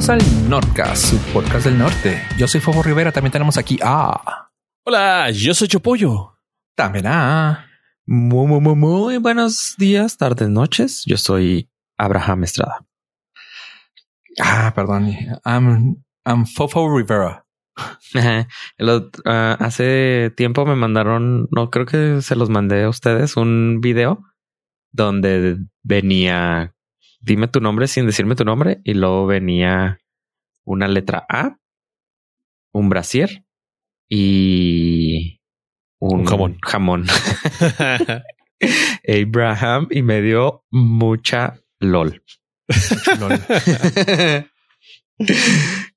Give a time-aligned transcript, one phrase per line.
[0.00, 2.22] Bienvenidos al Nordcast, su podcast del norte.
[2.38, 4.48] Yo soy Fofo Rivera, también tenemos aquí a...
[4.86, 6.38] Hola, yo soy Chopollo.
[6.74, 7.66] También a...
[8.06, 11.02] Muy, muy, muy, muy buenos días, tardes, noches.
[11.04, 12.86] Yo soy Abraham Estrada.
[14.42, 15.14] Ah, perdón.
[15.44, 17.44] I'm, I'm Fofo Rivera.
[18.78, 23.36] El otro- ah, hace tiempo me mandaron, no creo que se los mandé a ustedes,
[23.36, 24.24] un video
[24.92, 26.74] donde venía,
[27.20, 29.98] dime tu nombre sin decirme tu nombre, y luego venía
[30.64, 31.58] una letra A,
[32.72, 33.44] un brasier
[34.08, 35.40] y
[35.98, 36.58] un, Un jamón.
[36.62, 37.06] jamón.
[39.08, 42.22] Abraham y me dio mucha LOL.
[43.18, 43.40] Lol.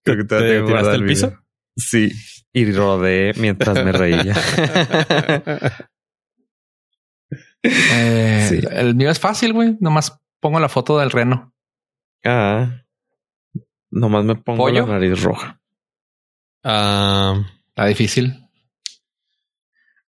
[0.04, 1.38] Creo que ¿Te tiraste al el piso?
[1.76, 2.12] Sí.
[2.54, 4.34] Y rodé mientras me reía.
[7.64, 8.60] Eh, Sí.
[8.72, 9.78] El mío es fácil, güey.
[9.80, 11.52] Nomás pongo la foto del reno.
[12.26, 12.68] ah.
[13.90, 14.86] Nomás me pongo ¿Pollo?
[14.88, 15.60] la nariz roja.
[16.64, 17.36] Ah,
[17.70, 18.48] Está difícil.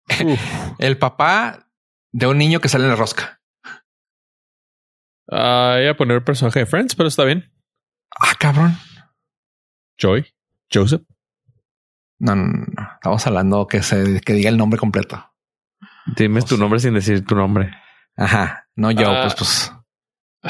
[0.79, 1.67] El papá
[2.11, 3.39] de un niño que sale en la rosca.
[5.31, 7.51] ah, iba a poner el personaje de Friends, pero está bien.
[8.19, 8.75] Ah, cabrón.
[9.97, 10.25] Joy,
[10.73, 11.03] Joseph.
[12.19, 12.89] No, no, no.
[12.95, 15.23] Estamos hablando que se que diga el nombre completo.
[16.17, 17.71] Dime Pues tu nombre sin decir tu nombre.
[18.17, 18.67] Ajá.
[18.75, 19.21] No yo, Ah.
[19.21, 19.73] pues, pues.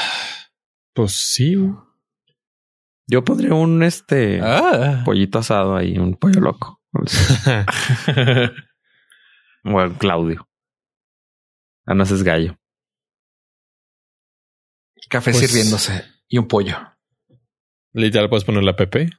[0.94, 1.56] Pues sí.
[3.08, 5.02] Yo pondría un este Ah.
[5.06, 6.82] pollito asado ahí, un pollo loco.
[9.66, 10.48] O el Claudio.
[11.86, 12.58] Ah, no, es gallo.
[15.10, 16.78] Café Pues- sirviéndose y un pollo.
[17.94, 19.10] Literal, puedes poner la PP.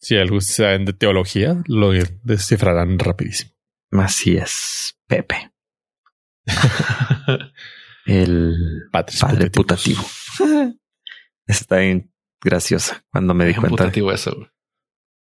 [0.00, 1.90] Si algo saben de teología, lo
[2.22, 3.52] descifrarán rapidísimo.
[3.92, 5.52] Así es, Pepe.
[8.08, 8.54] el
[8.90, 10.06] padre putativos.
[10.38, 10.74] putativo.
[11.46, 12.10] Está bien
[12.42, 13.70] graciosa cuando me di cuenta.
[13.70, 14.34] putativo eso.
[14.34, 14.48] güey.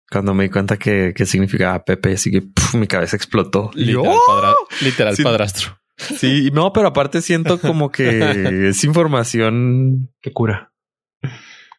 [0.10, 3.72] Cuando me di cuenta que, que significaba Pepe, así que puf, mi cabeza explotó.
[3.76, 5.24] Literal, padra- literal Sí.
[5.24, 5.78] padrastro.
[5.98, 10.74] Sí, no, pero aparte siento como que es información Qué cura.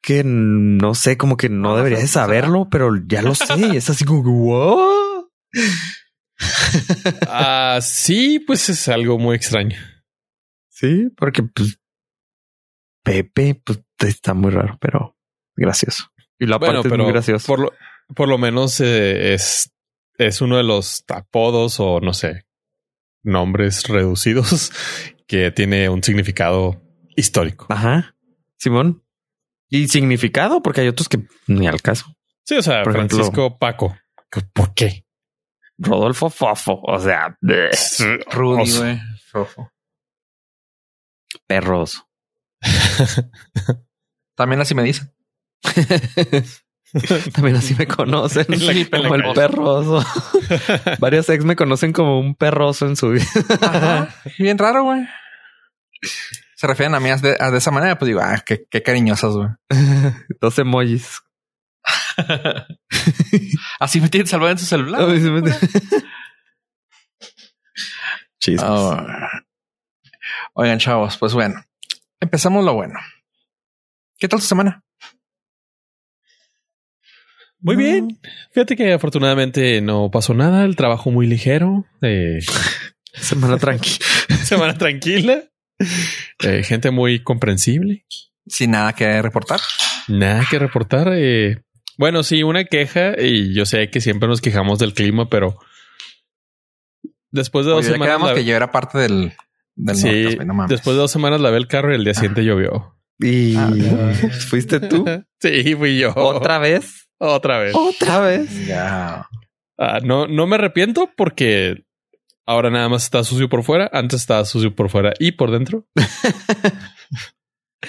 [0.02, 3.54] que no sé, como que no No, debería de sea, saberlo, pero ya lo sé.
[3.72, 5.28] Y es así como que wow.
[7.28, 9.76] Ah, sí, pues es algo muy extraño.
[10.82, 11.78] Sí, porque pues,
[13.04, 15.16] Pepe pues, está muy raro, pero
[15.56, 16.04] gracioso.
[16.38, 17.46] Y la Bueno, parte es pero muy gracioso.
[17.46, 17.72] por lo,
[18.16, 19.72] por lo menos eh, es,
[20.18, 22.46] es uno de los apodos o no sé,
[23.22, 24.72] nombres reducidos
[25.28, 26.82] que tiene un significado
[27.16, 27.66] histórico.
[27.68, 28.16] Ajá.
[28.58, 29.04] Simón.
[29.68, 32.06] Y significado, porque hay otros que ni al caso.
[32.44, 33.96] Sí, o sea, Por ejemplo- Francisco Paco.
[34.52, 35.06] ¿Por qué?
[35.78, 36.80] Rodolfo Fofo.
[36.82, 37.38] O sea,
[38.32, 39.00] Rudy, güey.
[39.30, 39.70] Fofo.
[41.46, 42.04] Perros.
[44.36, 45.12] También así me dicen.
[47.34, 48.44] También así me conocen.
[48.58, 50.04] Sí, como el perroso.
[50.98, 53.24] Varios ex me conocen como un perroso en su vida.
[53.60, 54.14] Ajá.
[54.38, 55.06] Bien raro, güey.
[56.56, 59.32] Se refieren a mí de, a- de esa manera, pues digo, ah, qué, qué cariñosas,
[59.34, 59.48] güey.
[60.40, 61.20] Dos emojis.
[63.80, 65.06] Así me tienen salvado en su celular.
[65.08, 65.52] Me-
[68.40, 68.62] Chismes.
[68.64, 69.41] Ah.
[70.54, 71.62] Oigan, chavos, pues bueno,
[72.20, 72.94] empezamos lo bueno.
[74.18, 74.82] ¿Qué tal tu semana?
[77.60, 78.18] Muy bien.
[78.52, 80.64] Fíjate que afortunadamente no pasó nada.
[80.64, 81.86] El trabajo muy ligero.
[82.02, 82.38] eh,
[83.14, 83.98] Semana tranquila.
[84.44, 85.42] semana tranquila.
[86.42, 88.04] eh, gente muy comprensible.
[88.46, 89.60] Sin nada que reportar.
[90.08, 91.08] Nada que reportar.
[91.14, 91.62] eh.
[91.98, 95.56] Bueno, sí, una queja y yo sé que siempre nos quejamos del clima, pero
[97.30, 99.34] después de dos Oye, ya semanas, quedamos la- que yo era parte del,
[99.74, 100.70] del sí, no mames.
[100.70, 102.96] después de dos semanas lavé el carro y el día siguiente llovió.
[103.18, 103.70] Y Ah,
[104.48, 105.04] fuiste tú
[105.40, 106.12] Sí, fui yo.
[106.16, 107.08] otra vez.
[107.18, 107.72] Otra vez.
[107.74, 108.48] Otra vez.
[108.72, 109.28] Ah,
[110.02, 111.84] no, no me arrepiento porque
[112.46, 113.88] ahora nada más está sucio por fuera.
[113.92, 115.86] Antes estaba sucio por fuera y por dentro.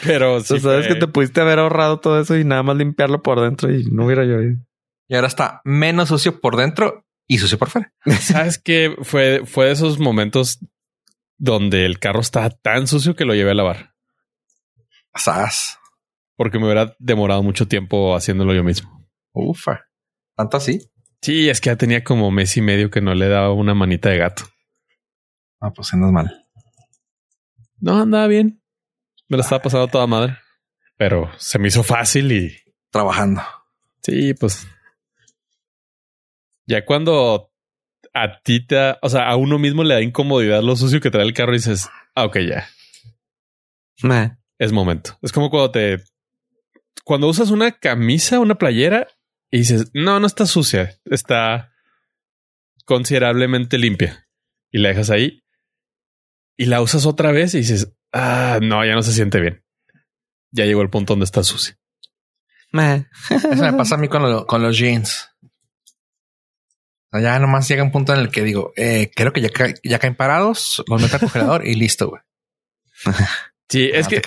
[0.03, 2.75] Pero sí Tú sabes fue- que te pudiste haber ahorrado todo eso y nada más
[2.77, 4.57] limpiarlo por dentro y no hubiera llovido.
[5.07, 7.93] Y ahora está menos sucio por dentro y sucio por fuera.
[8.19, 10.59] sabes que fue, fue de esos momentos
[11.43, 13.93] donde el carro estaba tan sucio que lo llevé a lavar
[15.13, 15.77] Sas.
[16.37, 19.05] porque me hubiera demorado mucho tiempo haciéndolo yo mismo.
[19.33, 19.81] Ufa.
[20.37, 20.89] Tanto así.
[21.21, 24.07] Sí, es que ya tenía como mes y medio que no le daba una manita
[24.09, 24.43] de gato.
[25.59, 26.47] Ah, pues andas mal.
[27.77, 28.63] No andaba bien.
[29.27, 30.37] Me lo estaba pasando a toda madre,
[30.95, 32.55] pero se me hizo fácil y
[32.89, 33.41] Trabajando.
[34.01, 34.65] Sí, pues.
[36.65, 37.52] Ya cuando
[38.13, 41.23] a ti te, o sea, a uno mismo le da incomodidad lo sucio que trae
[41.25, 42.67] el carro y dices, ah, ok, ya
[44.59, 45.17] es momento.
[45.21, 46.03] Es como cuando te
[47.05, 49.07] cuando usas una camisa, una playera
[49.51, 51.71] y dices, no, no está sucia, está
[52.85, 54.27] considerablemente limpia
[54.71, 55.43] y la dejas ahí
[56.57, 59.63] y la usas otra vez y dices, ah, no, ya no se siente bien.
[60.51, 61.77] Ya llegó el punto donde está sucia.
[63.29, 65.29] Eso me pasa a mí con, lo- con los jeans.
[67.21, 69.99] Ya nomás llega un punto en el que digo, eh, creo que ya, ca- ya
[69.99, 72.21] caen parados, los meto al congelador y listo, güey.
[73.69, 74.17] Sí, es No que.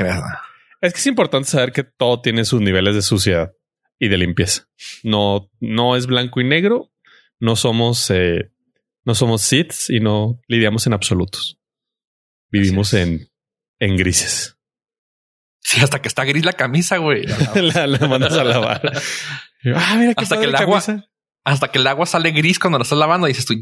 [0.81, 3.53] Es que es importante saber que todo tiene sus niveles de suciedad
[3.99, 4.69] y de limpieza.
[5.05, 6.91] No, no es blanco y negro.
[7.39, 8.51] No somos, eh,
[9.05, 11.59] no somos Siths y no lidiamos en absolutos.
[12.51, 13.29] Vivimos en,
[13.79, 14.57] en grises.
[15.61, 17.25] Sí, hasta que está gris la camisa, güey.
[17.55, 18.93] la, la mandas a lavar.
[19.75, 21.09] Ah, mira qué Hasta que el agua- camisa.
[21.47, 23.55] Hasta que el agua sale gris cuando lo estás lavando y dices tú,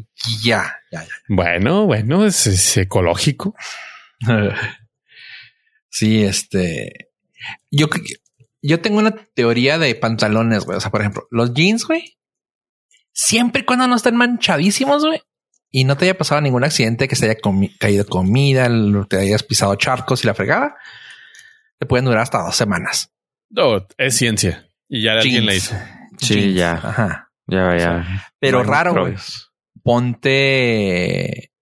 [0.43, 3.55] ya, ya, Bueno, bueno, es, es ecológico.
[4.21, 4.79] ya.
[5.91, 7.11] sí, este.
[7.71, 7.89] Yo,
[8.63, 10.79] yo tengo una teoría de pantalones, güey.
[10.79, 12.17] O sea, por ejemplo, los jeans, güey.
[13.13, 15.21] Siempre y cuando no estén manchadísimos, güey.
[15.71, 19.19] Y no te haya pasado ningún accidente que se haya comi- caído comida, el- te
[19.19, 20.77] hayas pisado charcos y la fregada.
[21.79, 23.11] Te pueden durar hasta dos semanas.
[23.51, 24.67] No, es ciencia.
[24.89, 25.65] Y ya alguien la Jeans.
[25.67, 25.77] hizo.
[26.19, 26.55] Sí, Jeans.
[26.57, 26.73] ya.
[26.75, 27.24] Ajá.
[27.47, 28.27] Ya, ya.
[28.39, 29.15] Pero No raro, güey.
[29.83, 31.53] Ponte,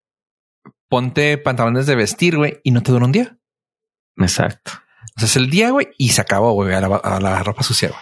[0.88, 3.36] ponte pantalones de vestir, güey, y no te dura un día.
[4.16, 4.72] Exacto.
[5.16, 7.62] O sea, es el día, güey, y se acabó, güey, a la, a la ropa
[7.62, 7.88] sucia.
[7.88, 8.00] güey.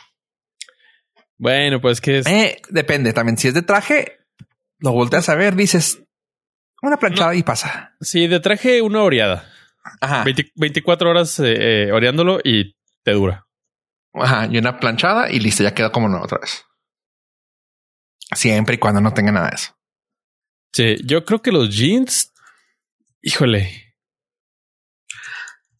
[1.38, 2.26] Bueno, pues que es.
[2.26, 3.38] Eh, depende también.
[3.38, 4.18] Si es de traje,
[4.78, 6.02] lo volteas a ver, dices
[6.82, 7.94] una planchada y pasa.
[8.00, 9.48] Sí, de traje una oreada.
[10.02, 10.24] Ajá.
[10.24, 13.46] 20 24 horas eh, eh, oreándolo y te dura.
[14.12, 14.48] Ajá.
[14.50, 16.64] Y una planchada y listo, ya quedó como nuevo otra vez.
[18.34, 19.76] Siempre y cuando no tenga nada de eso.
[20.72, 22.32] Sí, yo creo que los jeans,
[23.22, 23.94] híjole,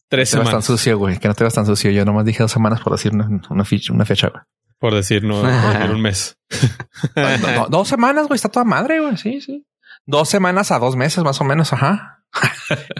[0.09, 1.91] tres No te veas tan semanas, sucio, güey, que no te veas tan sucio.
[1.91, 4.43] Yo nomás dije dos semanas por decir una, una fecha, una fecha, güey.
[4.79, 6.37] por decir no, por decir un mes.
[7.15, 9.15] No, no, dos semanas, güey, está toda madre, güey.
[9.17, 9.65] Sí, sí.
[10.05, 11.71] Dos semanas a dos meses, más o menos.
[11.73, 12.25] Ajá.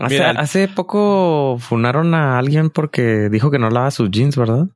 [0.01, 0.31] Hace, Mira.
[0.31, 4.67] hace poco funaron a alguien porque dijo que no lava sus jeans, ¿verdad?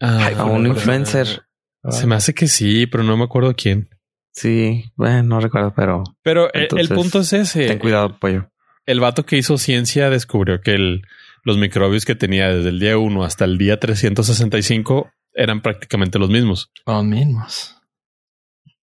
[0.00, 1.44] Ah, A un influencer.
[1.90, 3.88] Se me hace que sí, pero no me acuerdo quién.
[4.32, 7.66] Sí, bueno, no recuerdo, pero Pero eh, el punto es ese.
[7.66, 8.50] ten cuidado, pollo.
[8.86, 11.02] El vato que hizo ciencia descubrió que el-
[11.44, 16.30] los microbios que tenía desde el día 1 hasta el día 365 eran prácticamente los
[16.30, 16.70] mismos.
[16.86, 17.76] Los mismos.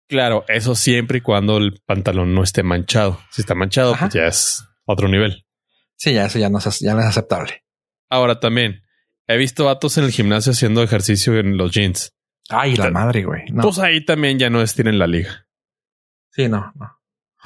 [0.09, 3.21] Claro, eso siempre y cuando el pantalón no esté manchado.
[3.31, 4.07] Si está manchado, Ajá.
[4.07, 5.45] pues ya es otro nivel.
[5.97, 7.63] Sí, ya eso ya no es, ya no es aceptable.
[8.11, 8.83] Ahora también,
[9.27, 12.13] he visto vatos en el gimnasio haciendo ejercicio en los jeans.
[12.51, 13.45] Ay, la madre, güey.
[13.51, 13.63] No.
[13.63, 15.47] Pues ahí también ya no estiren la liga.
[16.31, 16.91] sí, no, no.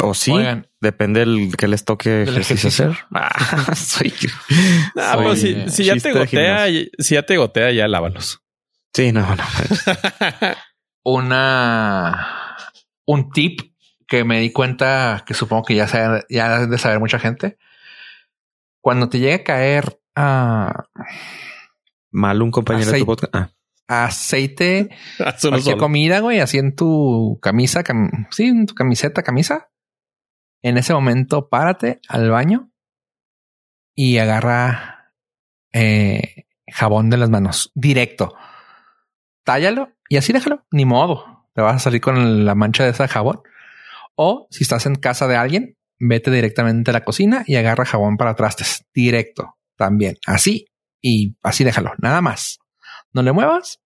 [0.01, 0.69] O sí, Oigan.
[0.81, 2.91] depende del que les toque ejercicio, ejercicio.
[2.91, 3.05] hacer.
[3.13, 4.13] Ah, soy.
[4.97, 6.67] Ah, Soy, pues si, si ya te gotea,
[6.99, 8.41] si ya te gotea, ya lávalos.
[8.95, 9.45] Sí, no, no.
[11.05, 12.57] Una
[13.07, 13.61] un tip
[14.07, 17.59] que me di cuenta que supongo que ya sabe, ya ha de saber mucha gente.
[18.81, 20.85] Cuando te llegue a caer ah,
[22.11, 23.35] Mal un compañero de tu podcast.
[23.35, 23.51] Ah,
[23.89, 25.79] aceite, cualquier solo.
[25.79, 29.71] comida, güey, así en tu camisa, cam- sí, en tu camiseta, camisa.
[30.63, 32.71] En ese momento, párate al baño
[33.95, 35.13] y agarra
[35.73, 38.35] eh, jabón de las manos directo.
[39.45, 40.65] Tállalo y así déjalo.
[40.71, 41.47] Ni modo.
[41.55, 43.41] Te vas a salir con la mancha de ese jabón.
[44.15, 48.17] O si estás en casa de alguien, vete directamente a la cocina y agarra jabón
[48.17, 50.17] para trastes directo también.
[50.27, 50.67] Así
[51.01, 51.93] y así déjalo.
[51.99, 52.59] Nada más.
[53.13, 53.81] No le muevas.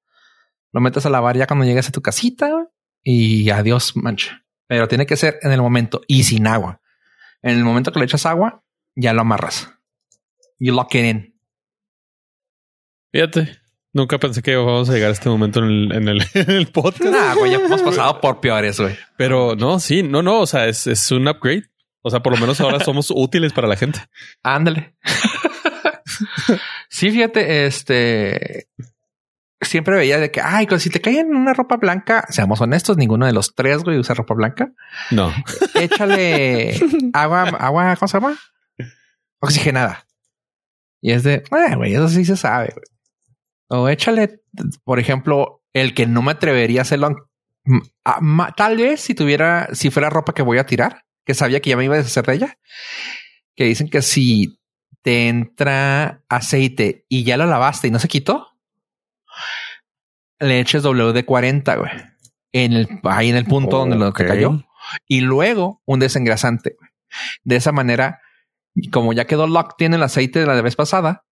[0.72, 2.68] Lo metes a lavar ya cuando llegues a tu casita
[3.02, 4.44] y adiós mancha.
[4.66, 6.80] Pero tiene que ser en el momento y sin agua.
[7.42, 8.64] En el momento que le echas agua,
[8.94, 9.70] ya lo amarras.
[10.58, 11.40] You lock it in.
[13.12, 13.58] Fíjate,
[13.92, 16.68] nunca pensé que vamos a llegar a este momento en el, en el, en el
[16.68, 17.14] podcast.
[17.14, 18.96] Ah, güey, ya hemos pasado por peores, güey.
[19.18, 20.40] Pero no, sí, no, no.
[20.40, 21.64] O sea, es, es un upgrade.
[22.00, 24.00] O sea, por lo menos ahora somos útiles para la gente.
[24.42, 24.96] Ándale.
[26.88, 28.68] sí, fíjate, este
[29.66, 33.26] siempre veía de que, ay, si te cae en una ropa blanca, seamos honestos, ninguno
[33.26, 34.70] de los tres, güey, usa ropa blanca.
[35.10, 35.32] No.
[35.74, 36.74] Échale
[37.12, 38.38] agua, agua, ¿cómo se llama?
[39.40, 40.06] Oxigenada.
[41.00, 42.72] Y es de, "Ah, güey, eso sí se sabe.
[42.74, 42.84] güey".
[43.68, 44.40] O échale,
[44.84, 47.28] por ejemplo, el que no me atrevería a hacerlo.
[47.64, 51.34] mm, a- ma- Tal vez si tuviera, si fuera ropa que voy a tirar, que
[51.34, 52.58] sabía que ya me iba a deshacer de ella,
[53.54, 54.58] que dicen que si
[55.02, 58.48] te entra aceite y ya lo lavaste y no se quitó,
[60.42, 61.90] le eches WD-40, güey.
[62.52, 64.62] En el, ahí en el punto donde lo que cayó.
[65.06, 66.76] Y luego un desengrasante.
[66.78, 66.90] güey.
[67.44, 68.20] De esa manera,
[68.90, 71.24] como ya quedó locked en el aceite de la vez pasada,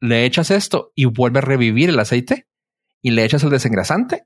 [0.00, 2.46] le echas esto y vuelve a revivir el aceite
[3.02, 4.24] y le echas el desengrasante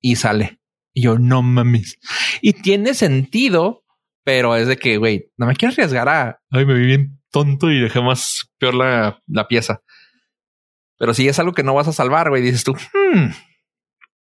[0.00, 0.60] y sale.
[0.92, 1.98] Y yo, no mames.
[2.42, 3.84] Y tiene sentido,
[4.24, 7.70] pero es de que, güey, no me quiero arriesgar a, ay, me vi bien tonto
[7.70, 9.82] y dejé más peor la, la pieza.
[10.98, 13.28] Pero si es algo que no vas a salvar, güey, dices tú, hmm,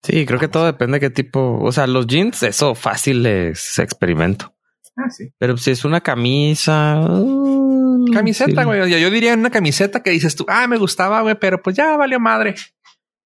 [0.05, 1.59] Sí, creo que todo depende de qué tipo.
[1.61, 4.53] O sea, los jeans, eso fácil es experimento.
[4.95, 5.31] ah, sí.
[5.37, 6.99] Pero si es una camisa.
[6.99, 8.65] uh, Camiseta, sí.
[8.65, 8.89] güey.
[8.89, 11.97] Yo, yo diría una camiseta que dices tú, ah, me gustaba, güey, pero pues ya
[11.97, 12.55] valió madre.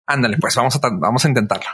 [0.07, 1.69] Ándale, pues vamos a, vamos a intentarlo.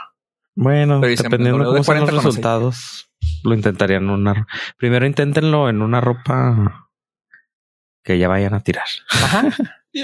[0.54, 3.10] Bueno, dicen, dependiendo de W cómo sean los 40 con resultados,
[3.44, 4.46] lo intentarían en una.
[4.76, 6.88] Primero inténtenlo en una ropa
[8.02, 8.86] que ya vayan a tirar.
[9.10, 9.44] Ajá.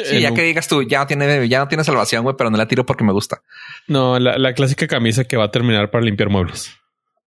[0.04, 2.56] Sí, ya que digas tú, ya no tiene, ya no tiene salvación, güey, pero no
[2.56, 3.42] la tiro porque me gusta.
[3.89, 6.73] No, la, la clásica camisa que va a terminar para limpiar muebles.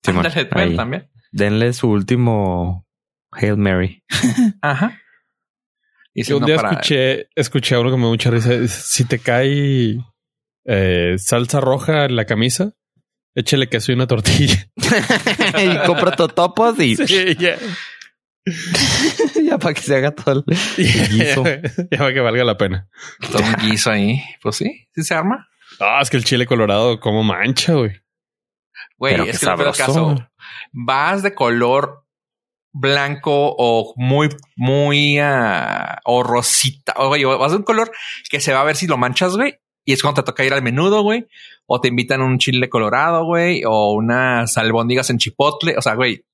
[0.03, 1.09] Simón, Ándale, también.
[1.31, 2.87] Denle su último
[3.31, 4.03] Hail Mary.
[4.61, 4.99] Ajá.
[6.13, 8.31] Y si Yo un no día para- escuché, escuché a uno que me dio mucha
[8.31, 8.67] risa.
[8.67, 9.97] Si te cae
[10.65, 12.73] eh, salsa roja en la camisa,
[13.35, 14.67] échale queso y una tortilla.
[14.75, 17.57] y compra totopos y Sí, ya.
[19.43, 21.43] ya para que se haga todo el guiso.
[21.91, 22.89] ya va que valga la pena.
[23.31, 24.19] todo un guiso ahí.
[24.41, 25.47] Pues sí, sí se arma.
[25.79, 27.91] Ah, es que el chile colorado como mancha, güey.
[28.97, 30.15] Güey, Pero es que no caso.
[30.71, 32.05] Vas de color
[32.71, 36.93] blanco o muy, muy ah, o rosita.
[36.97, 37.91] O güey, vas de un color
[38.29, 39.59] que se va a ver si lo manchas, güey.
[39.85, 41.27] Y es cuando te toca ir al menudo, güey.
[41.65, 43.63] O te invitan un chile colorado, güey.
[43.65, 45.77] O unas albóndigas en chipotle.
[45.77, 46.25] O sea, güey.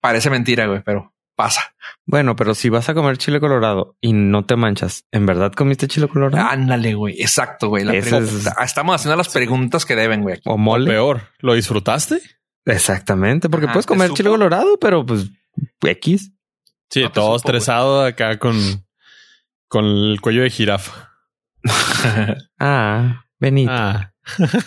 [0.00, 1.74] Parece mentira, güey, pero pasa.
[2.06, 5.88] Bueno, pero si vas a comer chile colorado y no te manchas, ¿en verdad comiste
[5.88, 6.48] chile colorado?
[6.48, 7.20] Ándale, güey.
[7.20, 7.84] Exacto, güey.
[7.84, 10.40] La Ese pregunta- Estamos haciendo las preguntas que deben, güey.
[10.44, 10.90] ¿O O mole?
[10.90, 12.20] peor, ¿lo disfrutaste?
[12.66, 15.30] Exactamente, porque Ah, puedes ¿te comer chile colorado, pero pues
[15.82, 16.32] X.
[16.90, 18.56] Sí, No te todo supo, estresado acá con,
[19.68, 21.10] con el cuello de jirafa.
[22.58, 23.72] Ah, Benito.
[23.72, 24.12] Ah.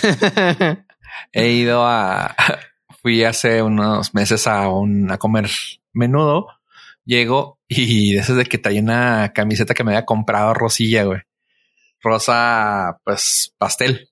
[1.32, 2.34] He ido a.
[3.02, 5.48] Fui hace unos meses a, un, a comer
[5.92, 6.48] menudo.
[7.04, 11.20] Llego y de esas de que traía una camiseta que me había comprado rosilla, güey.
[12.02, 14.10] Rosa, pues pastel.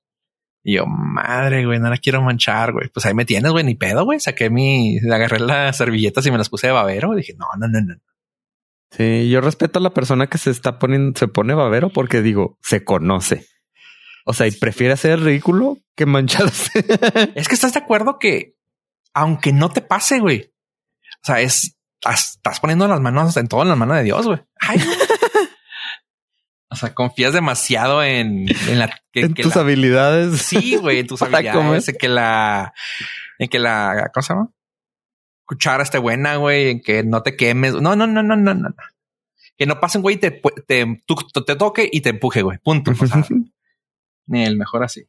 [0.63, 2.89] Y yo, madre, güey, no la quiero manchar, güey.
[2.89, 4.21] Pues ahí me tienes, güey, ni pedo, güey.
[4.21, 7.15] Saqué mi, agarré las servilletas y me las puse de babero.
[7.15, 7.95] Dije, no, no, no, no.
[8.91, 12.59] Sí, yo respeto a la persona que se está poniendo, se pone babero porque digo,
[12.63, 13.47] se conoce.
[14.25, 16.85] O sea, y prefiere hacer ridículo que mancharse.
[17.35, 18.57] Es que estás de acuerdo que,
[19.15, 20.53] aunque no te pase, güey.
[21.23, 21.77] O sea, es
[22.09, 24.39] estás, poniendo las manos en todo en las manos de Dios, güey.
[24.61, 24.79] Ay.
[26.71, 30.43] o sea, confías demasiado en, en la que, en que tus la- habilidades.
[30.43, 32.73] Sí, güey, en tus habilidades, en que la,
[33.39, 34.51] en que la, ¿cómo se llama?
[35.45, 37.75] Cuchara esté buena, güey, en que no te quemes.
[37.75, 38.69] No, no, no, no, no, no.
[39.57, 40.31] Que no pasen, güey, y te,
[40.67, 42.59] te, tú- te toque y te empuje, güey.
[42.59, 42.91] Punto.
[42.93, 43.25] O sea,
[44.27, 45.09] ni el mejor así.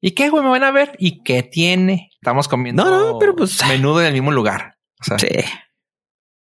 [0.00, 0.42] ¿Y qué, güey?
[0.42, 0.96] Me van a ver.
[0.98, 2.10] ¿Y qué tiene?
[2.14, 2.84] Estamos comiendo.
[2.84, 4.76] No, no, pero pues- menudo en el mismo lugar.
[5.00, 5.28] O sea, Sí.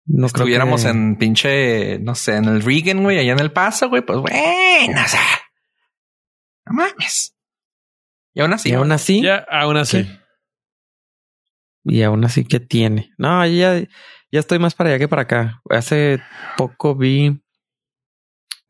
[0.05, 3.53] No creo estuviéramos que- en pinche, no sé, en el Regan, güey, allá en el
[3.53, 5.21] paso, güey, pues bueno, o sea,
[6.67, 7.37] no mames.
[8.35, 10.03] Y aún así, y aún así, Ya, aún así.
[10.05, 10.19] ¿Qué?
[11.85, 13.11] y aún así, ¿qué tiene?
[13.17, 15.63] No, ya, ya estoy más para allá que para acá.
[15.71, 16.21] Hace
[16.57, 17.41] poco vi,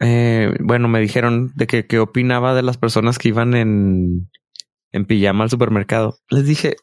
[0.00, 4.30] eh, bueno, me dijeron de que qué opinaba de las personas que iban en,
[4.92, 6.18] en pijama al supermercado.
[6.30, 6.76] Les dije,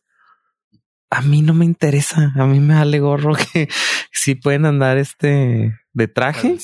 [1.11, 3.67] a mí no me interesa, a mí me vale gorro que
[4.11, 6.57] si pueden andar este de traje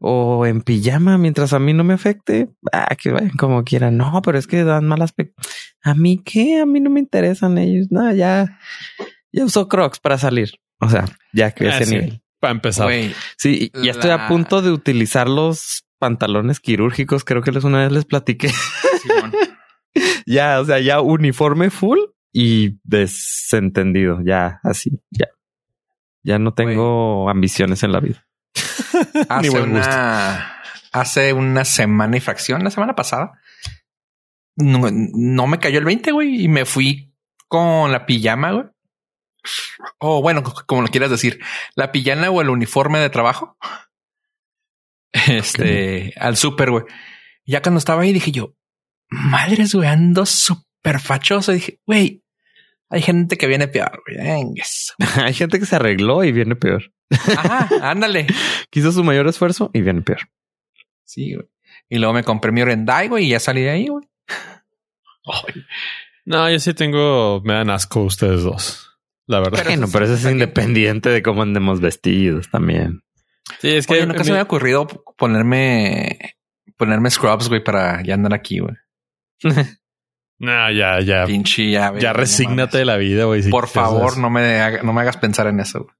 [0.00, 2.48] o en pijama mientras a mí no me afecte.
[2.72, 3.96] Ah, que vayan como quieran.
[3.96, 5.40] No, pero es que dan mal aspecto.
[5.82, 7.86] A mí qué, a mí no me interesan ellos.
[7.90, 8.58] No, ya,
[9.32, 10.50] ya usó Crocs para salir.
[10.80, 11.94] O sea, ya que Ah, ese sí.
[11.94, 12.20] nivel.
[12.40, 12.86] Para empezar.
[12.86, 17.24] Güey, Sí, ya estoy a punto de utilizar los pantalones quirúrgicos.
[17.24, 18.48] Creo que les una vez les platiqué.
[19.02, 19.32] Simón.
[20.26, 21.98] ya, o sea, ya uniforme full
[22.32, 24.20] y desentendido.
[24.24, 25.28] Ya, así, ya.
[26.22, 28.26] Ya no tengo ambiciones en la vida.
[29.28, 33.32] hace una, hace una semana y fracción, la semana pasada,
[34.56, 37.12] no, no me cayó el 20, güey, y me fui
[37.48, 38.66] con la pijama, güey.
[39.98, 41.40] O bueno, como lo quieras decir,
[41.74, 43.58] la pijama o el uniforme de trabajo.
[45.12, 46.84] Este, al súper, güey.
[47.44, 48.54] Ya cuando estaba ahí dije yo,
[49.08, 51.52] madres, güey, ando súper fachoso.
[51.52, 52.22] Dije, güey,
[52.90, 54.18] hay gente que viene peor, güey.
[55.16, 56.92] Hay gente que se arregló y viene peor.
[57.10, 58.26] Ajá, ándale.
[58.70, 60.20] Quiso su mayor esfuerzo y viene peor.
[61.04, 61.46] Sí, güey.
[61.88, 64.06] Y luego me compré mi Orendai, güey, y ya salí de ahí, güey.
[66.24, 68.90] No, yo sí tengo, me dan asco ustedes dos.
[69.26, 69.58] La verdad.
[69.58, 73.02] Pero Bueno, pero eso es independiente de cómo andemos vestidos también.
[73.60, 76.36] sí, es que Oye, nunca se me mi- había ocurrido ponerme
[76.76, 78.74] ponerme scrubs, güey, para ya andar aquí, güey.
[80.40, 81.24] No, ya, ya.
[81.26, 83.42] Pinche ya, güey, Ya no resígnate de la vida, güey.
[83.44, 85.84] si Por favor, no me, haga- no me hagas pensar en eso.
[85.84, 85.94] güey.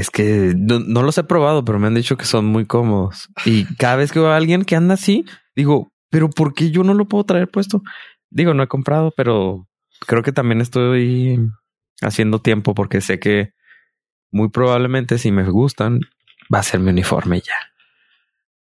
[0.00, 3.30] Es que no, no los he probado, pero me han dicho que son muy cómodos.
[3.46, 5.24] Y cada vez que veo a alguien que anda así,
[5.56, 7.82] digo, pero ¿por qué yo no lo puedo traer puesto?
[8.30, 9.66] Digo, no he comprado, pero
[10.06, 11.40] creo que también estoy
[12.02, 13.54] haciendo tiempo porque sé que
[14.30, 16.00] muy probablemente si me gustan
[16.54, 17.54] va a ser mi uniforme ya.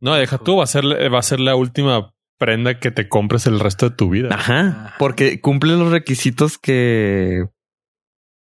[0.01, 3.47] No, deja tú, va a ser, va a ser la última prenda que te compres
[3.47, 4.29] el resto de tu vida.
[4.33, 7.45] Ajá, porque cumple los requisitos que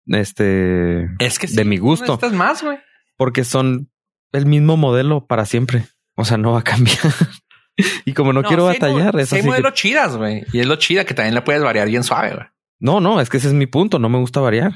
[0.06, 2.14] este Es que De mi gusto.
[2.14, 2.78] Estás más, güey.
[3.16, 3.90] porque son
[4.32, 5.86] el mismo modelo para siempre.
[6.16, 6.98] O sea, no va a cambiar.
[8.04, 10.44] y como no, quiero sí batallar, mo- es sí hay que- modelos chidas, güey.
[10.52, 12.46] Y es lo chida que también le puedes variar bien suave, güey.
[12.80, 13.98] No, no, es que ese es mi punto.
[13.98, 14.72] No me gusta variar.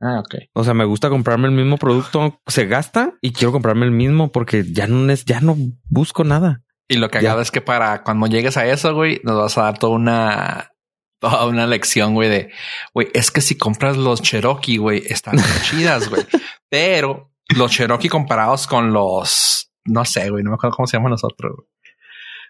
[0.00, 0.34] Ah, ok.
[0.54, 2.40] O sea, me gusta comprarme el mismo producto.
[2.46, 5.56] Se gasta y quiero comprarme el mismo porque ya no es, ya no
[5.88, 6.62] busco nada.
[6.90, 9.62] Y lo que hago es que para cuando llegues a eso, güey, nos vas a
[9.62, 10.72] dar toda una,
[11.20, 12.52] toda una lección, güey, de,
[12.92, 16.26] güey, es que si compras los Cherokee, güey, están chidas, güey.
[16.68, 21.12] Pero los Cherokee comparados con los, no sé, güey, no me acuerdo cómo se llaman
[21.12, 21.52] los otros.
[21.58, 21.68] güey.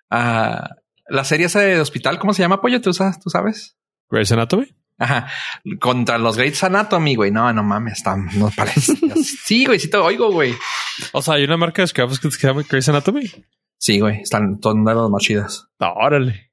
[0.09, 0.71] Ah,
[1.07, 2.81] la serie esa de hospital, ¿cómo se llama, Pollo?
[2.81, 3.21] ¿Tú, sabes?
[3.21, 3.77] ¿Tú sabes?
[4.09, 4.75] Grey's Anatomy.
[4.97, 5.29] Ajá.
[5.81, 7.31] Contra los Grey's Anatomy, güey.
[7.31, 8.95] No, no mames, están, no parece.
[9.45, 10.55] sí, güey, sí te oigo, güey.
[11.13, 13.31] O sea, hay una marca de scraps que se llama Grey's Anatomy.
[13.81, 15.67] Sí, güey, están todos de los más chidas.
[15.79, 16.53] No, órale.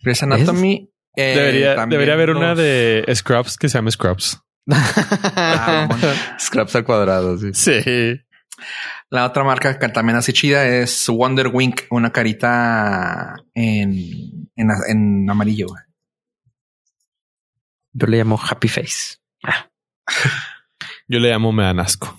[0.00, 0.90] Grey's Anatomy.
[1.14, 4.40] eh, Debería, debería haber una de Scrubs que se llame Scrubs.
[4.70, 5.88] Ah.
[6.40, 7.50] Scraps al cuadrado, sí.
[7.54, 8.20] Sí.
[9.10, 15.30] La otra marca que también así chida es Wonder Wink, una carita en, en, en
[15.30, 15.66] amarillo.
[15.68, 15.82] güey.
[17.92, 19.16] Yo le llamo Happy Face.
[21.06, 22.16] Yo le llamo me dan asco.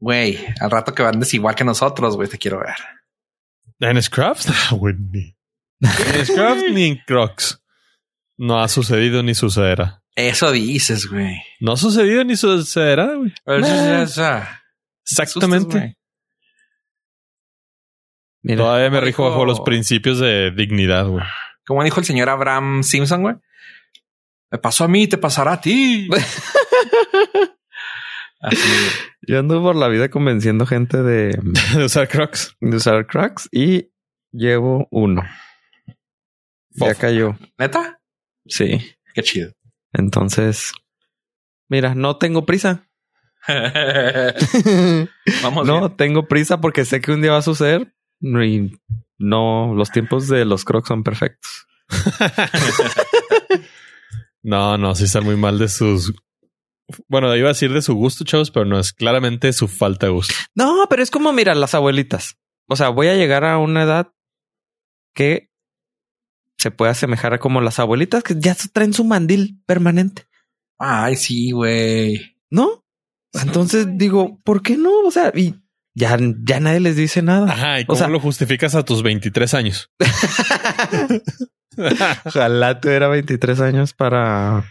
[0.00, 2.76] Güey, al rato que andes igual que nosotros, güey, te quiero ver.
[3.80, 4.46] ¿En Scrubs?
[4.70, 5.36] No, güey, ni.
[5.80, 7.62] Ni en Scrubs ni en Crocs.
[8.36, 10.02] No ha sucedido ni sucederá.
[10.14, 11.36] Eso dices, güey.
[11.60, 13.32] No ha sucedido ni sucederá, güey.
[13.46, 13.56] Ah,
[15.04, 15.22] Exactamente.
[15.22, 15.96] asustas, güey.
[18.42, 21.24] Mira, Todavía me rijo dijo- bajo los principios de dignidad, güey.
[21.66, 23.34] Como dijo el señor Abraham Simpson, güey.
[24.50, 26.08] Me pasó a mí, te pasará a ti.
[28.40, 29.07] Así, güey.
[29.28, 31.38] Yo ando por la vida convenciendo gente de,
[31.76, 32.56] De usar Crocs.
[32.60, 33.90] de usar Crocs y
[34.32, 35.22] llevo uno.
[36.70, 37.36] Ya cayó.
[37.58, 38.00] ¿Neta?
[38.46, 38.78] Sí.
[39.14, 39.52] Qué chido.
[39.92, 40.72] Entonces,
[41.68, 42.88] mira, no tengo prisa.
[45.42, 45.96] Vamos no bien.
[45.96, 48.72] tengo prisa porque sé que un día va a suceder y
[49.18, 51.66] no, los tiempos de los Crocs son perfectos.
[54.42, 56.12] No, no, sí están muy mal de sus.
[57.08, 60.12] Bueno, iba a decir de su gusto, chavos, pero no es claramente su falta de
[60.12, 60.34] gusto.
[60.54, 62.36] No, pero es como, mira, las abuelitas.
[62.66, 64.12] O sea, voy a llegar a una edad
[65.14, 65.50] que
[66.56, 70.26] se puede asemejar a como las abuelitas que ya traen su mandil permanente,
[70.78, 72.36] Ay, sí, güey.
[72.50, 72.84] ¿no?
[73.32, 75.00] Entonces digo, ¿por qué no?
[75.06, 75.54] O sea, y
[75.94, 77.52] ya, ya nadie les dice nada.
[77.52, 79.90] Ajá, ¿y O cómo sea- lo justificas a tus 23 años?
[82.24, 84.64] Ojalá tuviera 23 años para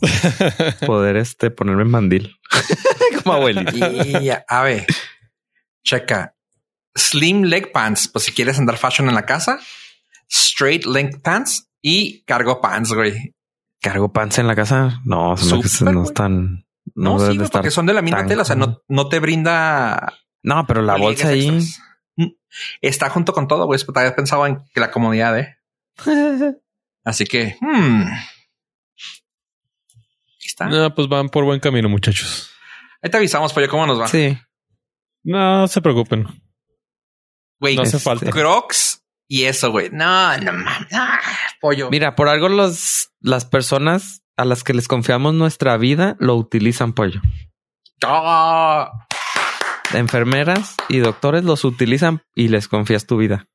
[0.86, 2.36] poder este ponerme mandil
[3.22, 3.88] como abuelita.
[3.88, 4.86] Y a ver,
[5.84, 6.34] checa.
[6.94, 9.60] Slim leg pants, pues si quieres andar fashion en la casa.
[10.28, 13.34] Straight leg pants y cargo pants, güey.
[13.80, 15.00] ¿Cargo pants en la casa?
[15.04, 16.66] No, Súper, no están.
[16.94, 18.42] No, No, sí, güey, porque son de la misma tela.
[18.42, 21.48] O sea, no, no te brinda No, pero la bolsa ahí.
[21.48, 21.80] extras.
[22.16, 22.26] Mm,
[22.82, 23.78] Está junto con todo, güey.
[23.80, 25.56] Te había pensado en que la comodidad, eh.
[27.04, 28.02] Así que, hmm.
[30.66, 30.66] Está.
[30.66, 32.50] no, pues van por buen camino, muchachos.
[33.02, 34.08] Ahí te avisamos, pollo, cómo nos va.
[34.08, 34.36] sí.
[35.22, 36.26] No se preocupen.
[37.60, 38.30] Güey, No hace este, falta.
[38.30, 39.90] Crocs y eso, güey.
[39.92, 40.88] No, no mames.
[40.92, 41.20] Ah,
[41.60, 41.90] pollo.
[41.90, 46.94] Mira, por algo los, las personas a las que les confiamos nuestra vida lo utilizan
[46.94, 47.20] pollo.
[48.02, 48.90] Ah,
[49.92, 53.46] Enfermeras y doctores los utilizan y les confías tu vida.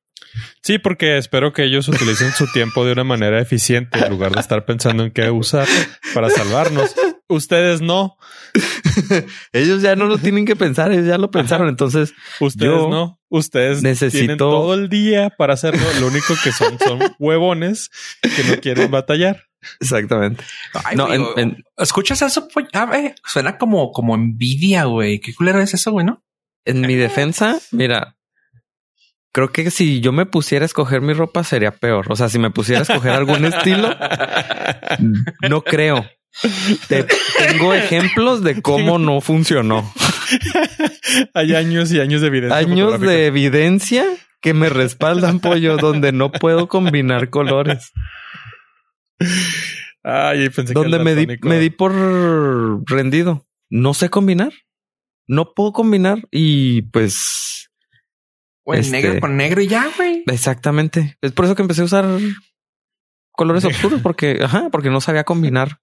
[0.62, 4.40] Sí, porque espero que ellos utilicen su tiempo de una manera eficiente en lugar de
[4.40, 5.66] estar pensando en qué usar
[6.14, 6.94] para salvarnos.
[7.28, 8.16] Ustedes no,
[9.52, 11.68] Ellos ya no lo tienen que pensar, ellos ya lo pensaron.
[11.68, 15.82] Entonces, ustedes Yo no, ustedes necesito- tienen todo el día para hacerlo.
[16.00, 17.90] Lo único que son son huevones
[18.22, 19.44] que no quieren batallar.
[19.80, 20.44] exactamente.
[20.84, 22.48] Ay, No, güey, en- en- ¿Escuchas eso?
[22.48, 22.68] pollo?
[22.72, 25.20] Ah, eh, suena como, como envidia, güey.
[25.20, 26.22] ¿Qué culero es eso, güey, no?
[26.64, 28.15] En mi defensa, mira,
[29.36, 32.06] creo que si yo me pusiera a escoger mi ropa sería peor.
[32.10, 33.94] O sea, si me pusiera a escoger algún estilo,
[35.50, 36.06] no creo.
[36.88, 37.04] Te-
[37.50, 39.92] tengo ejemplos de cómo no funcionó.
[41.34, 42.56] Hay años y años de evidencia.
[42.56, 44.06] Años de evidencia
[44.40, 47.92] que me respaldan, pollo, donde no puedo combinar colores.
[50.02, 51.92] Ay, pensé Donde me di, me di por
[52.88, 53.44] rendido.
[53.68, 54.54] No sé combinar.
[55.26, 57.55] No puedo combinar y pues
[58.68, 60.24] O el Este- negro con negro y ya, güey.
[60.26, 61.16] exactamente.
[61.20, 62.04] Es por eso que empecé a usar
[63.30, 65.80] colores oscuros porque, ajá, porque no sabía combinar.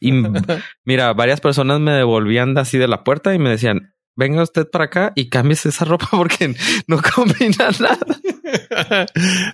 [0.00, 0.10] Y
[0.84, 4.84] mira, varias personas me devolvían así de la puerta y me decían, venga usted para
[4.86, 6.54] acá y cambies esa ropa porque
[6.86, 9.06] no combina nada.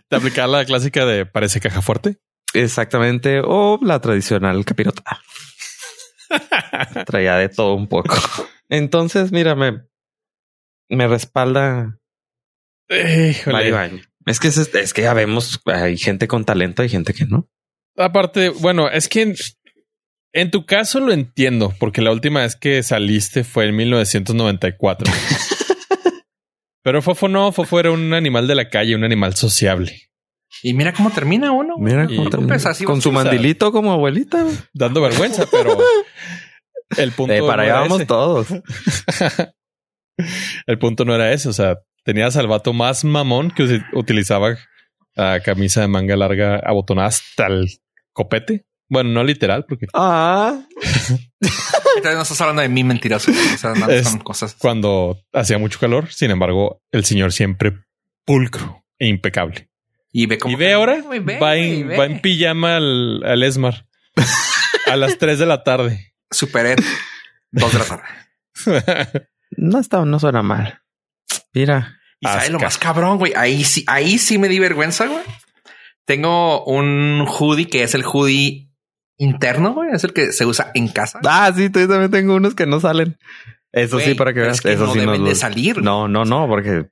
[0.09, 2.19] Te aplicaba la clásica de parece caja fuerte.
[2.55, 3.41] Exactamente.
[3.45, 5.03] O la tradicional capirota.
[7.07, 8.15] Traía de todo un poco.
[8.69, 9.83] Entonces, mira, me,
[10.89, 11.99] me respalda
[12.91, 14.03] Híjole.
[14.27, 17.49] Es que es, es que ya vemos, hay gente con talento y gente que no.
[17.97, 19.35] Aparte, bueno, es que en,
[20.33, 25.11] en tu caso lo entiendo, porque la última vez que saliste fue en 1994.
[26.83, 30.09] Pero Fofo no, Fofo era un animal de la calle, un animal sociable,
[30.63, 31.75] Y mira cómo termina uno.
[31.79, 32.55] Mira cómo termina.
[32.55, 34.43] pues así con su a mandilito como abuelita.
[34.43, 34.57] güey.
[34.73, 35.77] dando vergüenza, pero
[36.97, 38.07] el punto Eh, para no allá era vamos ese.
[38.07, 38.47] todos.
[40.67, 41.49] El punto no era ese.
[41.49, 44.57] O sea, tenías al vato más mamón que utilizaba
[45.17, 47.69] ah, camisa de manga larga abotonada hasta el
[48.13, 48.67] copete.
[48.89, 50.61] Bueno, no literal, porque Ah,
[51.97, 53.33] Entonces no estás hablando de mí mentiroso.
[53.33, 53.55] güey.
[53.55, 54.57] O sea, no Es- son cosas.
[54.59, 57.73] cuando hacía mucho calor, sin embargo, el señor siempre
[58.25, 59.69] pulcro e impecable.
[60.13, 60.53] Y ve cómo.
[60.53, 61.97] Y ve ahora, ve, va, en, ve.
[61.97, 63.87] va en pijama al, al Esmar
[64.87, 66.15] a las 3 de la tarde.
[66.31, 66.79] Super Ed.
[67.53, 69.29] Dos de la tarde.
[69.57, 70.81] no está, no suena mal.
[71.55, 72.67] Mira, Y sabes lo Asca.
[72.67, 73.33] más cabrón, güey.
[73.37, 75.23] Ahí sí, ahí sí me di vergüenza, güey.
[76.07, 78.71] Tengo un hoodie que es el hoodie
[79.19, 79.91] interno, güey.
[79.93, 81.21] Es el que se usa en casa.
[81.27, 83.17] Ah, sí, yo también tengo unos que no salen.
[83.73, 84.57] Eso Güey, sí, para que veas.
[84.57, 85.83] es que eso no sí deben nos- de salir.
[85.83, 86.87] No, no, no, porque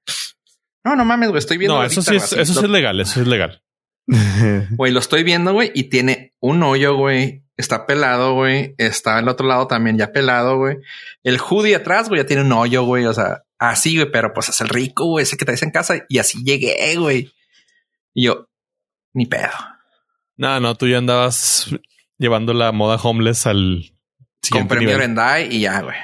[0.84, 1.38] No, no mames, güey.
[1.40, 1.74] Estoy viendo.
[1.74, 3.62] no, ahorita, eso sí es, eso sí es legal, eso es legal.
[4.70, 7.44] Güey, lo estoy viendo, güey, y tiene un hoyo, güey.
[7.58, 8.74] Está pelado, güey.
[8.78, 10.78] Está al otro lado también ya pelado, güey.
[11.24, 13.04] El hoodie atrás, güey, ya tiene un hoyo, güey.
[13.04, 16.06] O sea, así, güey, pero pues es el rico, güey, ese que traes en casa.
[16.08, 17.32] Y así llegué, güey.
[18.14, 18.48] Y yo,
[19.12, 19.50] ni pedo.
[20.36, 21.68] No, no, tú ya andabas
[22.16, 23.92] llevando la moda homeless al
[24.40, 25.96] siguiente Compré mi y ya, güey.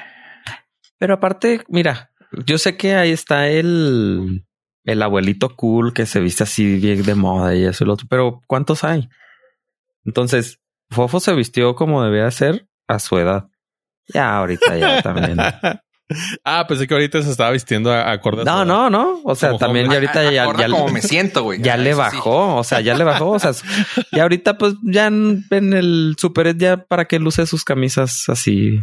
[0.97, 2.11] Pero aparte, mira,
[2.45, 4.45] yo sé que ahí está el,
[4.83, 8.07] el abuelito cool que se viste así bien de moda y eso y lo otro,
[8.09, 9.09] pero ¿cuántos hay?
[10.03, 10.59] Entonces,
[10.95, 13.45] Fofo se vistió como debía ser a su edad.
[14.07, 15.37] Ya ahorita ya también.
[16.43, 19.19] ah, pensé que ahorita se estaba vistiendo a- acorde a No, no, no.
[19.23, 21.59] O sea, Como también ya ahorita A- ya, como me siento, güey.
[21.63, 21.97] ya Ah, le sí.
[21.97, 22.55] bajó.
[22.57, 23.31] O sea, ya le bajó.
[23.31, 23.51] O sea,
[24.11, 28.79] y ahorita pues ya en, en el super ya para que luce sus camisas así.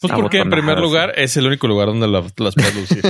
[0.00, 3.02] Pues porque en primer lugar es el único lugar donde la- las puedes lucir.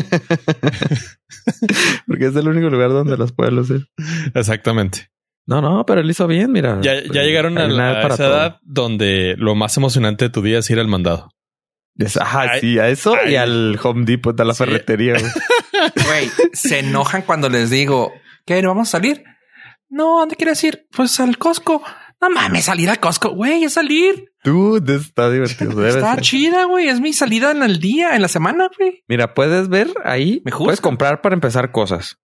[2.07, 3.87] Porque es el único lugar donde las puede lucir.
[4.35, 5.09] Exactamente.
[5.47, 6.79] No, no, pero él hizo bien, mira.
[6.83, 8.35] Ya, ya llegaron a, la- a para esa todo.
[8.37, 11.29] edad donde lo más emocionante de tu día es ir al mandado.
[11.97, 14.59] Es- Ajá, Ay, sí, a eso y al Home Depot, a la Sí.
[14.65, 15.13] ferretería.
[15.15, 15.33] güey.
[16.07, 18.13] Güey, se enojan cuando les digo,
[18.47, 18.61] ¿qué?
[18.63, 19.23] ¿No vamos a salir?
[19.89, 20.87] No, ¿dónde quieres ir?
[20.91, 21.83] Pues al Costco.
[22.21, 24.25] No mames, salir al Costco, güey, es salir.
[24.43, 25.75] Dude, está divertido.
[25.75, 26.23] debe Está ser.
[26.25, 26.89] chida, güey.
[26.89, 29.05] Es mi salida en el día, en la semana, güey.
[29.07, 32.17] Mira, puedes ver ahí, Me puedes comprar para empezar cosas.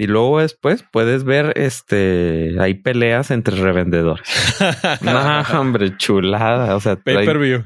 [0.00, 4.26] Y luego después puedes ver este, hay peleas entre revendedores.
[5.02, 6.74] no, hombre, chulada.
[6.74, 7.64] O sea, Pay per view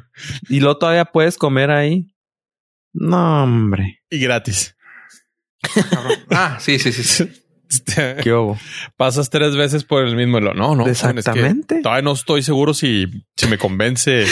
[0.48, 2.12] y luego todavía puedes comer ahí.
[2.92, 4.00] No, hombre.
[4.10, 4.76] y gratis.
[6.30, 7.04] Ah, sí, sí, sí.
[7.04, 7.30] sí.
[8.24, 8.58] ¿Qué hubo?
[8.96, 10.40] Pasas tres veces por el mismo.
[10.40, 10.78] lo- No, no.
[10.82, 11.82] joven, es que Exactamente.
[11.82, 14.26] todavía no estoy seguro si, si me convence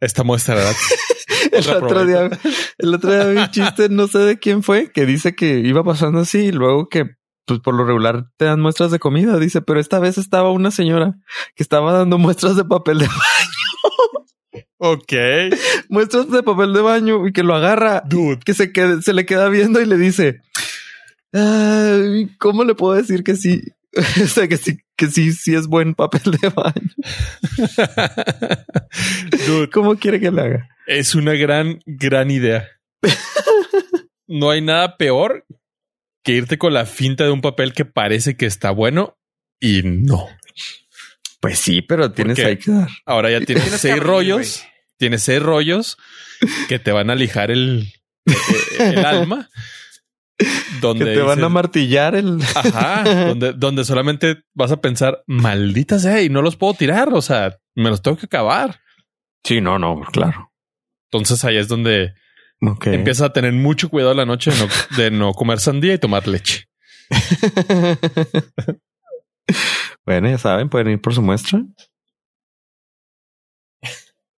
[0.00, 0.94] esta muestra gratis.
[1.52, 2.30] El otro día,
[2.78, 5.84] el otro día vi un chiste, no sé de quién fue, que dice que iba
[5.84, 9.62] pasando así y luego que pues por lo regular te dan muestras de comida, dice,
[9.62, 11.14] pero esta vez estaba una señora
[11.54, 13.08] que estaba dando muestras de papel de
[14.78, 15.12] Ok.
[15.88, 18.40] muestras de papel de baño y que lo agarra, Dude.
[18.44, 20.40] que se quede, se le queda viendo y le dice,
[21.32, 23.62] "Ay, ¿cómo le puedo decir que sí?
[24.22, 26.90] o sea, que sí, que sí, sí es buen papel de baño.
[29.46, 30.68] Dude, ¿Cómo quiere que le haga?
[30.86, 32.68] es una gran, gran idea.
[34.28, 35.44] No hay nada peor
[36.26, 39.16] que irte con la finta de un papel que parece que está bueno
[39.60, 40.26] y no.
[41.40, 42.88] Pues sí, pero tienes ahí que dar.
[43.04, 44.64] Ahora ya tienes seis rollos.
[44.98, 45.96] Tienes seis rollos
[46.68, 47.92] que te van a lijar el,
[48.24, 49.48] el, el alma.
[50.80, 52.40] Donde Que te van a martillar el...
[52.56, 57.14] Ajá, donde, donde solamente vas a pensar, maldita sea, y no los puedo tirar.
[57.14, 58.80] O sea, me los tengo que acabar.
[59.44, 60.52] Sí, no, no, claro.
[61.04, 62.14] Entonces ahí es donde
[62.60, 62.86] Ok.
[62.88, 66.26] empiezas a tener mucho cuidado la noche de no, de no comer sandía y tomar
[66.26, 66.68] leche.
[70.06, 71.62] bueno, ya saben, pueden ir por su muestra.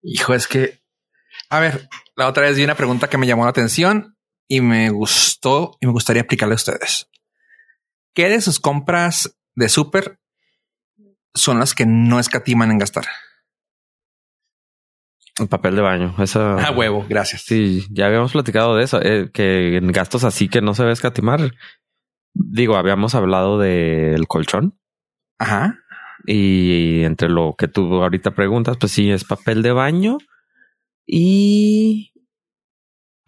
[0.01, 0.81] Hijo, es que,
[1.49, 4.89] a ver, la otra vez vi una pregunta que me llamó la atención y me
[4.89, 7.09] gustó y me gustaría aplicarle a ustedes.
[8.13, 10.19] ¿Qué de sus compras de súper
[11.33, 13.05] son las que no escatiman en gastar?
[15.39, 16.15] El papel de baño.
[16.19, 16.41] Eso.
[16.41, 17.43] Ah, huevo, gracias.
[17.43, 20.91] Sí, ya habíamos platicado de eso, eh, que en gastos así que no se ve
[20.91, 21.51] escatimar.
[22.33, 24.77] Digo, habíamos hablado del colchón
[25.39, 25.79] Ajá.
[26.25, 30.17] y entre lo que tú ahorita preguntas, pues sí, es papel de baño
[31.05, 32.13] y...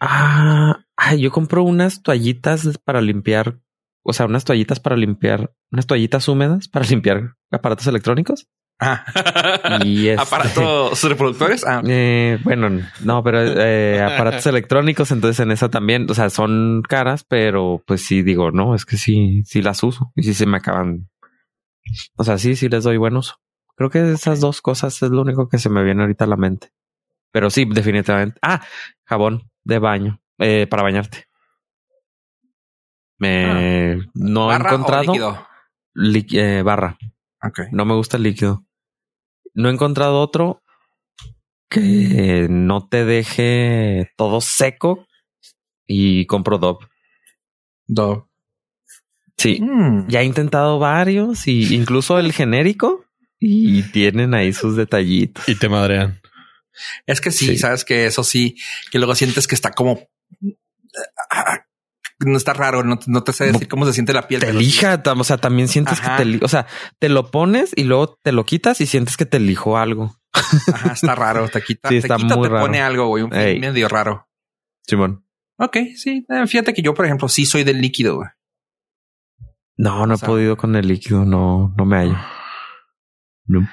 [0.00, 3.60] Ah, ay, yo compro unas toallitas para limpiar,
[4.02, 8.48] o sea, unas toallitas para limpiar, unas toallitas húmedas para limpiar aparatos electrónicos.
[8.82, 9.04] Ajá.
[9.86, 11.64] Y este- aparatos reproductores.
[11.66, 12.68] Ah, Eh, bueno,
[13.04, 18.04] no, pero eh, aparatos electrónicos, entonces en esa también, o sea, son caras, pero pues
[18.04, 21.08] sí digo, no, es que sí, sí las uso y sí se me acaban.
[22.16, 23.36] O sea, sí, sí les doy buen uso.
[23.76, 26.36] Creo que esas dos cosas es lo único que se me viene ahorita a la
[26.36, 26.70] mente.
[27.32, 28.38] Pero sí, definitivamente.
[28.42, 28.62] Ah,
[29.04, 31.26] jabón de baño eh, para bañarte.
[33.18, 34.58] Me no he Ah.
[34.58, 35.46] ¿barra o encontrado líquido?
[35.94, 36.98] liqui- eh, barra.
[37.42, 37.60] Ok.
[37.72, 38.64] No me gusta el líquido.
[39.54, 40.62] No he encontrado otro
[41.68, 45.06] que no te deje todo seco
[45.86, 46.86] y compro Dove.
[47.86, 48.28] Do.
[49.38, 50.08] Sí, Mm.
[50.08, 53.04] ya he intentado varios y incluso el genérico
[53.40, 55.48] y tienen ahí sus detallitos.
[55.48, 56.20] Y te madrean.
[57.06, 57.58] Es que sí, Sí.
[57.58, 58.56] sabes que eso sí,
[58.90, 60.08] que luego sientes que está como
[62.26, 64.40] no está raro, no, no te sé decir cómo se siente la piel.
[64.40, 66.16] Te lija, o sea, también sientes Ajá.
[66.16, 66.66] que te, o sea,
[66.98, 70.16] te lo pones y luego te lo quitas y sientes que te lijó algo.
[70.32, 72.64] Ajá, está raro, te quita, Sí, te está quita, muy te raro.
[72.66, 73.58] pone algo, güey, un Ey.
[73.60, 74.28] medio raro.
[74.86, 75.24] Simón.
[75.58, 78.16] Ok, sí, eh, fíjate que yo, por ejemplo, sí soy del líquido.
[78.16, 78.28] güey.
[79.76, 82.18] No, no O he podido con el líquido, no, no me hallo.
[83.46, 83.68] No.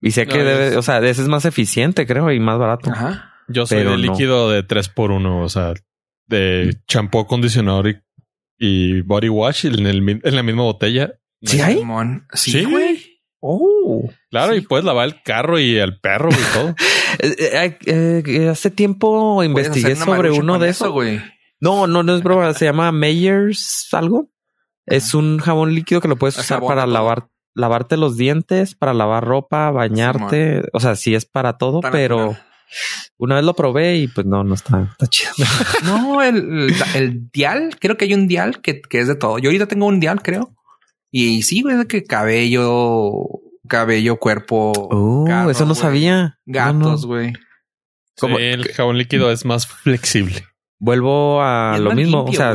[0.00, 0.76] Y sé que debe, sí.
[0.76, 2.90] o sea, ese es más eficiente, creo, y más barato.
[2.90, 3.28] Ajá.
[3.48, 4.02] Yo soy Pero de no.
[4.12, 5.74] líquido de 3 por 1 o sea,
[6.26, 7.98] de champú, acondicionador y,
[8.58, 11.12] y body wash en, el mi- en la misma botella.
[11.42, 11.82] ¿Sí hay?
[12.34, 12.64] Sí, Sí.
[12.64, 13.20] güey.
[13.40, 14.08] Oh.
[14.30, 14.58] Claro, Sí.
[14.58, 16.74] y puedes lavar el carro y el perro y todo.
[17.18, 20.94] Eh, eh, eh, hace tiempo investigué sobre uno de eso, esos.
[20.94, 21.20] güey.
[21.60, 22.52] No, no, no es broma.
[22.54, 24.30] Se llama Meyers algo.
[24.86, 28.74] Es un jabón líquido que lo puedes Es usar jabón para lavar, lavarte los dientes,
[28.74, 30.62] para lavar ropa, bañarte.
[30.72, 32.46] O sea, sí es para todo, pero natural.
[33.18, 35.32] Una vez lo probé y pues no, no está, está chido.
[35.84, 39.38] No, el, el, dial, creo que hay un dial que, que es de todo.
[39.38, 40.54] Yo ahorita tengo un dial, creo.
[41.10, 43.12] Y sí, güey, de que cabello,
[43.68, 44.72] cabello, cuerpo.
[44.74, 46.38] Oh, carro, eso no sabía.
[46.46, 47.08] Gatos, no.
[47.08, 47.32] güey.
[48.16, 50.44] Sí, el jabón líquido es más flexible.
[50.78, 52.24] Vuelvo a es lo mismo.
[52.24, 52.54] limpio, o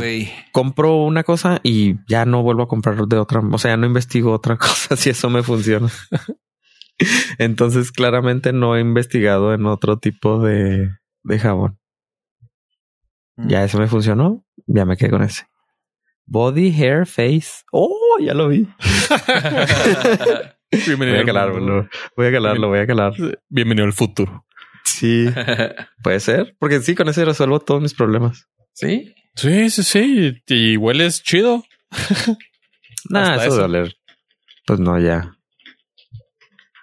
[0.52, 3.40] compro una cosa y ya no vuelvo a comprar de otra.
[3.40, 5.88] O sea, ya no investigo otra cosa si eso me funciona.
[7.38, 10.90] Entonces, claramente no he investigado en otro tipo de,
[11.22, 11.78] de jabón.
[13.36, 13.48] Mm.
[13.48, 14.44] Ya ese me funcionó.
[14.66, 15.46] Ya me quedé con ese.
[16.26, 17.62] Body, hair, face.
[17.72, 18.68] Oh, ya lo vi.
[20.86, 21.88] Bienvenido, Voy a al calarlo.
[22.16, 23.14] Voy a calarlo, voy a calar.
[23.48, 24.44] Bienvenido al futuro.
[24.84, 25.26] Sí,
[26.02, 26.54] puede ser.
[26.58, 28.46] Porque sí, con ese resuelvo todos mis problemas.
[28.72, 29.14] sí.
[29.34, 30.42] Sí, sí, sí.
[30.48, 31.62] Y hueles chido.
[33.08, 33.64] Nah, Hasta eso, de eso.
[33.66, 33.96] oler.
[34.66, 35.37] Pues no, ya.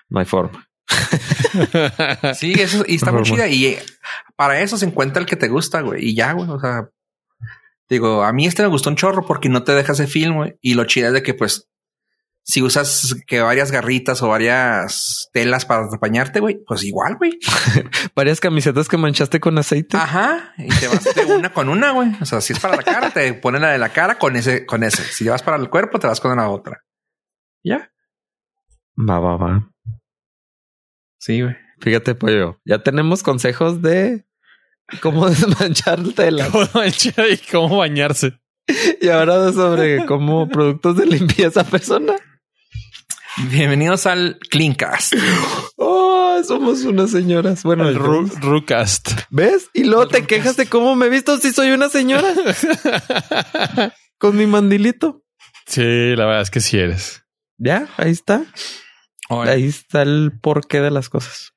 [0.10, 0.68] No hay forma.
[2.36, 3.48] Sí, eso y está muy chida.
[3.48, 3.84] Y eh,
[4.36, 6.04] para eso se encuentra el que te gusta, güey.
[6.06, 6.50] Y ya, güey.
[6.50, 6.90] O sea,
[7.90, 10.58] digo, a mí este me gustó un chorro porque no te deja ese film, güey.
[10.62, 11.70] Y lo chida es de que, pues,
[12.44, 17.40] si usas que varias garritas o varias telas para bañarte, güey, pues igual, güey.
[18.16, 19.98] Varias camisetas que manchaste con aceite.
[19.98, 20.54] Ajá.
[20.60, 22.12] Y te vas de una con una, güey.
[22.22, 24.66] O sea, si es para la cara, te ponen la de la cara con ese,
[24.68, 25.04] con ese.
[25.04, 26.84] Si vas para el cuerpo, te vas con la otra.
[27.64, 27.92] Ya.
[28.96, 29.75] Va, va, va.
[31.26, 31.56] Sí, güey.
[31.82, 32.62] Fíjate, pollo.
[32.66, 34.28] Ya tenemos consejos de
[35.02, 36.50] cómo desmanchar tela.
[36.52, 38.34] ¿Cómo manchar y cómo bañarse?
[39.02, 42.20] Y ahora sobre cómo productos de limpieza personal.
[43.50, 45.14] Bienvenidos al Cleancast.
[45.78, 47.64] Oh, somos unas señoras.
[47.64, 49.10] Bueno, El Ru- Rucast.
[49.32, 49.72] ¿ves?
[49.74, 50.30] Y luego El te Rucast.
[50.30, 52.32] quejas de cómo me he visto si soy una señora
[54.20, 55.24] con mi mandilito.
[55.66, 55.82] Sí,
[56.16, 57.24] la verdad es que sí eres.
[57.58, 58.46] Ya, ahí está.
[59.30, 61.54] Ahí está el porqué de las cosas.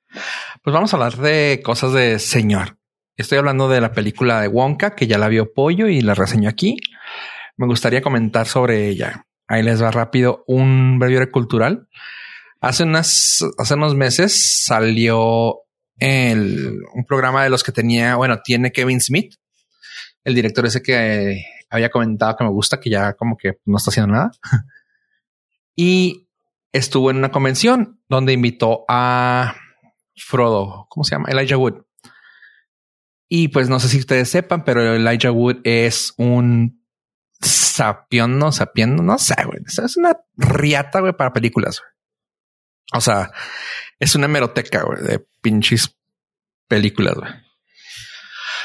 [0.62, 2.78] Pues vamos a hablar de cosas de señor.
[3.16, 6.48] Estoy hablando de la película de Wonka, que ya la vio Pollo y la reseñó
[6.48, 6.76] aquí.
[7.56, 9.26] Me gustaría comentar sobre ella.
[9.46, 11.88] Ahí les va rápido un breviario cultural.
[12.60, 15.56] Hace unas, hace unos meses salió
[15.98, 19.34] el, un programa de los que tenía, bueno, tiene Kevin Smith,
[20.24, 23.90] el director ese que, había comentado que me gusta, que ya como que no está
[23.90, 24.30] haciendo nada.
[25.76, 26.27] y
[26.72, 29.56] estuvo en una convención donde invitó a
[30.16, 31.28] Frodo, ¿cómo se llama?
[31.30, 31.84] Elijah Wood.
[33.28, 36.82] Y pues no sé si ustedes sepan, pero Elijah Wood es un
[37.40, 39.60] sapión, no sapiendo, no sé, güey.
[39.66, 41.82] Es una riata, güey, para películas.
[42.92, 43.30] O sea,
[43.98, 45.96] es una hemeroteca, güey, de pinches
[46.66, 47.30] películas, güey.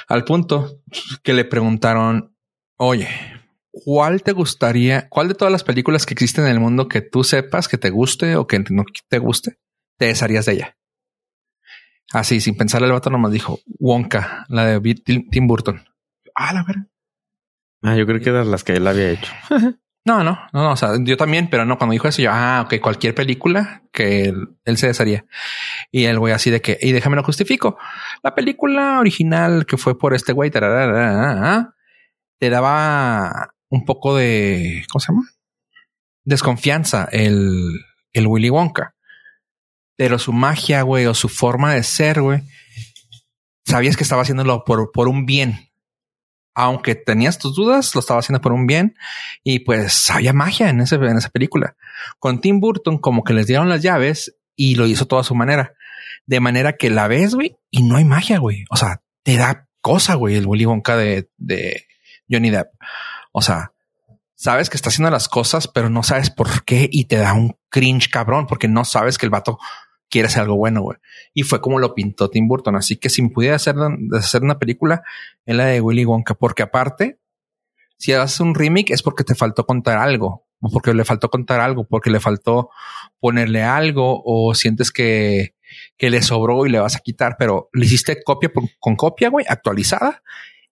[0.08, 0.82] Al punto
[1.24, 2.36] que le preguntaron,
[2.78, 3.10] oye,
[3.74, 7.24] ¿cuál te gustaría, cuál de todas las películas que existen en el mundo que tú
[7.24, 9.58] sepas que te guste o que no te guste,
[9.98, 10.78] te desharías de ella?
[12.14, 15.84] Así, sin pensar, el vato nomás dijo Wonka, la de Tim Burton.
[16.36, 16.88] Ah, la verdad.
[17.82, 19.32] Ah, yo creo que eran las que él había hecho.
[20.06, 22.80] no, no, no, o sea, yo también, pero no, cuando dijo eso, yo, ah, ok,
[22.80, 24.26] cualquier película que
[24.66, 25.26] él, se desharía.
[25.92, 27.80] Y el güey así de que, y déjame lo justifico.
[28.22, 30.60] La película original que fue por este güey, te
[32.50, 35.30] daba un poco de, ¿cómo se llama?
[36.24, 37.82] Desconfianza el,
[38.14, 38.94] el Willy Wonka
[39.96, 42.42] pero su magia, güey, o su forma de ser, güey,
[43.66, 45.70] sabías que estaba haciéndolo por, por un bien.
[46.56, 48.96] Aunque tenías tus dudas, lo estaba haciendo por un bien
[49.44, 51.76] y pues había magia en, ese, en esa película.
[52.20, 55.36] Con Tim Burton, como que les dieron las llaves y lo hizo toda a su
[55.36, 55.74] manera.
[56.28, 58.66] De manera que la ves, güey, y no hay magia, güey.
[58.70, 61.88] O sea, te da cosa, güey, el Willy Wonka de, de
[62.30, 62.68] Johnny Depp.
[63.34, 63.74] O sea,
[64.36, 67.58] sabes que está haciendo las cosas, pero no sabes por qué y te da un
[67.70, 69.60] cringe cabrón porque no sabes que el vato
[70.10, 71.00] quiere hacer algo bueno, güey.
[71.34, 72.76] Y fue como lo pintó Tim Burton.
[72.76, 73.76] Así que si pudiera hacer,
[74.16, 75.02] hacer una película,
[75.48, 77.20] en la de Willy Wonka, porque aparte,
[77.98, 81.62] si haces un remake es porque te faltó contar algo, o porque le faltó contar
[81.62, 82.70] algo, porque le faltó
[83.20, 85.56] ponerle algo, o sientes que,
[85.98, 89.48] que le sobró y le vas a quitar, pero le hiciste copia con copia, güey,
[89.50, 90.22] actualizada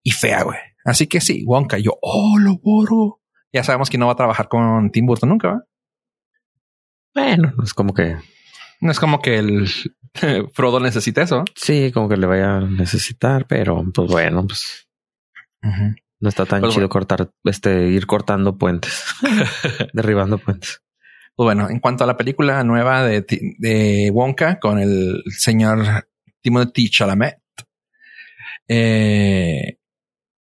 [0.03, 0.59] y fea, güey.
[0.85, 3.21] Así que sí, Wonka, yo, oh, lo borro
[3.53, 5.49] ya sabemos que no va a trabajar con Tim Burton nunca.
[5.49, 5.63] ¿va?
[7.13, 8.17] Bueno, es como que
[8.79, 9.67] no es como que el
[10.53, 11.43] Frodo necesite eso.
[11.55, 14.87] Sí, como que le vaya a necesitar, pero pues bueno, pues
[16.19, 19.03] no está tan pues chido cortar, este, ir cortando puentes,
[19.93, 20.81] derribando puentes.
[21.35, 23.25] Pues bueno, en cuanto a la película nueva de,
[23.57, 26.07] de Wonka con el señor
[26.41, 27.39] Timothy Chalamet,
[28.67, 29.77] eh,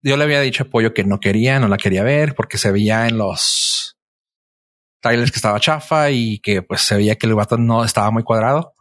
[0.06, 2.72] yo le había dicho a Pollo que no quería, no la quería ver porque se
[2.72, 3.98] veía en los
[5.02, 8.22] trailers que estaba chafa y que pues se veía que el vato no estaba muy
[8.22, 8.76] cuadrado.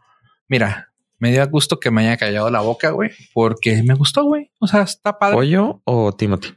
[0.48, 4.50] Mira, me dio gusto que me haya callado la boca, güey, porque me gustó, güey.
[4.60, 5.37] O sea, está padre.
[5.37, 6.54] ¿Pollo o Timothy?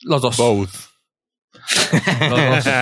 [0.00, 0.36] Los dos.
[0.38, 0.70] Both.
[2.30, 2.74] Los dos.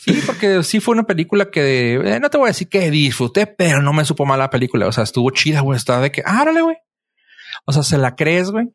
[0.00, 3.46] Sí, porque sí fue una película que eh, no te voy a decir que disfruté,
[3.46, 4.86] pero no me supo mal la película.
[4.86, 5.76] O sea, estuvo chida, güey.
[5.76, 6.76] Estaba de que, árale, güey.
[7.66, 8.68] O sea, se la crees, güey.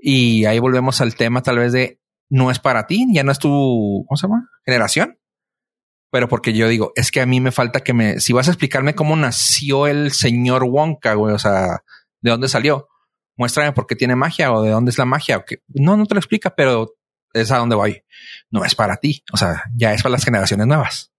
[0.00, 3.38] Y ahí volvemos al tema tal vez de no es para ti, ya no es
[3.38, 4.06] tu.
[4.64, 5.18] Generación.
[6.10, 8.50] Pero porque yo digo, es que a mí me falta que me, si vas a
[8.50, 11.84] explicarme cómo nació el señor Wonka, güey, o sea,
[12.20, 12.88] de dónde salió,
[13.36, 15.44] muéstrame por qué tiene magia o de dónde es la magia.
[15.68, 16.96] No, no te lo explica, pero
[17.32, 18.02] es a dónde voy.
[18.50, 19.22] No es para ti.
[19.32, 21.12] O sea, ya es para las generaciones nuevas.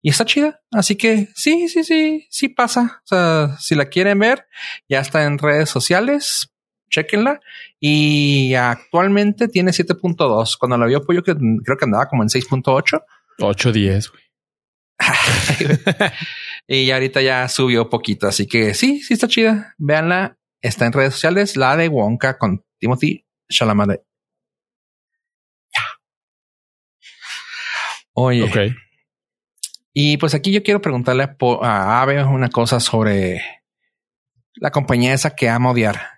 [0.00, 0.60] Y está chida.
[0.70, 3.02] Así que sí, sí, sí, sí pasa.
[3.04, 4.46] O sea, si la quieren ver,
[4.88, 6.54] ya está en redes sociales
[6.88, 7.40] chequenla.
[7.80, 10.56] Y actualmente tiene 7.2.
[10.58, 13.02] Cuando la vio Pollo, que creo que andaba como en 6.8.
[13.38, 14.22] 8.10, güey.
[16.66, 18.26] y ahorita ya subió poquito.
[18.26, 19.74] Así que sí, sí está chida.
[19.78, 20.36] Véanla.
[20.60, 21.56] Está en redes sociales.
[21.56, 24.02] La de Wonka con Timothy Chalamet.
[28.12, 28.42] Oye.
[28.42, 28.74] Ok.
[29.92, 33.40] Y pues aquí yo quiero preguntarle a, a Ave una cosa sobre
[34.54, 36.17] la compañía esa que ama odiar.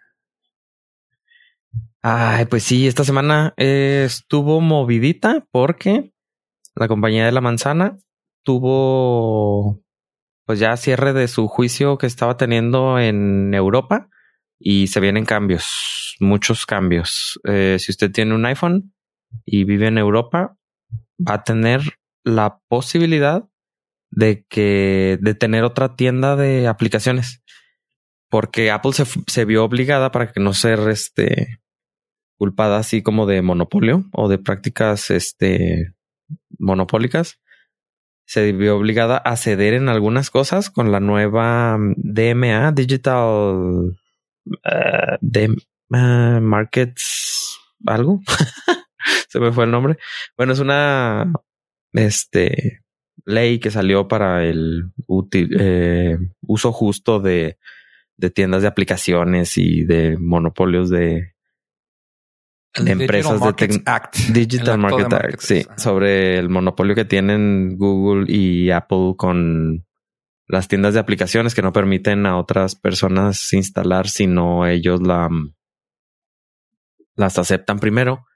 [2.03, 6.13] Ay, pues sí, esta semana estuvo movidita porque
[6.75, 7.99] la compañía de la manzana
[8.43, 9.83] tuvo
[10.47, 14.09] pues ya cierre de su juicio que estaba teniendo en Europa
[14.59, 17.39] y se vienen cambios, muchos cambios.
[17.45, 18.95] Eh, si usted tiene un iPhone
[19.45, 20.57] y vive en Europa,
[21.19, 21.83] va a tener
[22.25, 23.45] la posibilidad
[24.11, 27.43] de que de tener otra tienda de aplicaciones
[28.29, 31.61] porque Apple se, se vio obligada para que no ser este
[32.41, 35.93] culpada así como de monopolio o de prácticas este,
[36.59, 37.39] monopólicas,
[38.25, 43.95] se vio obligada a ceder en algunas cosas con la nueva DMA, Digital
[44.47, 45.19] uh,
[45.91, 48.23] Markets, algo.
[49.29, 49.99] se me fue el nombre.
[50.35, 51.31] Bueno, es una
[51.93, 52.81] este,
[53.27, 54.85] ley que salió para el
[55.35, 57.59] eh, uso justo de,
[58.17, 61.35] de tiendas de aplicaciones y de monopolios de
[62.75, 64.17] El de empresas Digital de Act.
[64.33, 65.79] Digital Market Act, sí, Ajá.
[65.79, 69.87] sobre el monopolio que tienen Google y Apple con
[70.47, 75.29] las tiendas de aplicaciones que no permiten a otras personas instalar si no ellos la,
[77.15, 78.27] las aceptan primero.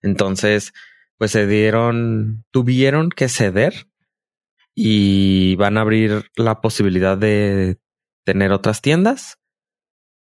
[0.00, 0.72] Entonces,
[1.16, 3.88] pues se dieron, tuvieron que ceder
[4.74, 7.78] y van a abrir la posibilidad de
[8.24, 9.37] tener otras tiendas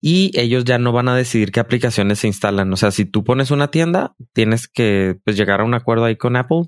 [0.06, 2.70] y ellos ya no van a decidir qué aplicaciones se instalan.
[2.70, 6.16] O sea, si tú pones una tienda, tienes que pues, llegar a un acuerdo ahí
[6.16, 6.64] con Apple,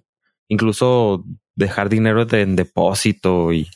[0.48, 1.22] incluso
[1.54, 3.68] dejar dinero en depósito y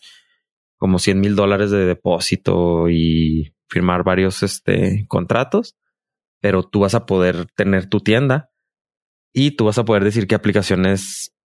[0.79, 5.77] como 100 mil dólares de depósito y firmar varios este, contratos,
[6.41, 8.51] pero tú vas a poder tener tu tienda
[9.31, 11.37] y tú vas a poder decir qué aplicaciones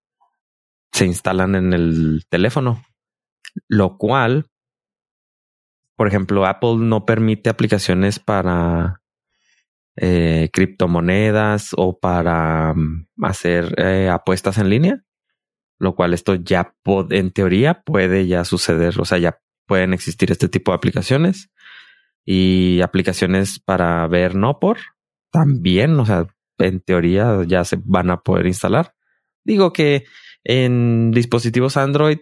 [0.93, 2.81] se instalan en el teléfono,
[3.67, 4.45] lo cual
[5.95, 9.01] por ejemplo, Apple no permite aplicaciones para
[9.95, 15.03] eh, criptomonedas o para mm, hacer eh, apuestas en línea,
[15.79, 16.75] lo cual esto ya
[17.11, 21.49] en teoría puede ya suceder, o sea, ya pueden existir este tipo de aplicaciones
[22.25, 24.77] y aplicaciones para ver no por
[25.31, 26.27] también, o sea,
[26.57, 28.95] en teoría ya se van a poder instalar.
[29.43, 30.05] Digo que
[30.43, 32.19] en dispositivos Android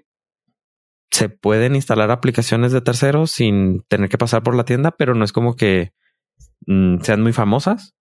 [1.13, 5.23] se pueden instalar aplicaciones de terceros sin tener que pasar por la tienda, pero no
[5.23, 5.93] es como que
[6.65, 7.93] mm, sean muy famosas.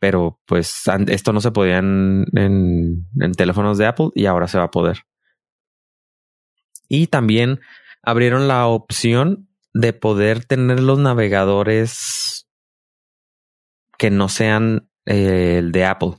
[0.00, 3.06] Pero pues esto no se podía en,
[3.36, 5.02] teléfonos de Apple y ahora se va a poder.
[6.88, 7.60] Y también
[8.02, 12.48] abrieron la opción de poder tener los navegadores
[13.98, 16.12] que no sean el de Apple.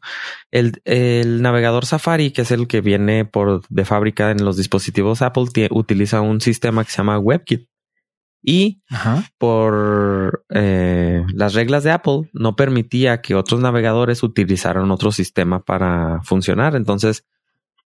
[0.52, 5.22] El, el navegador Safari, que es el que viene por de fábrica en los dispositivos
[5.22, 7.70] Apple, utiliza un sistema que se llama WebKit.
[8.42, 9.26] Y Ajá.
[9.38, 16.22] por eh, las reglas de Apple no permitía que otros navegadores utilizaran otro sistema para
[16.24, 16.76] funcionar.
[16.76, 17.26] Entonces,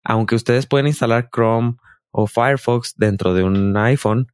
[0.04, 1.76] aunque ustedes pueden instalar Chrome
[2.10, 4.28] o Firefox dentro de un iPhone,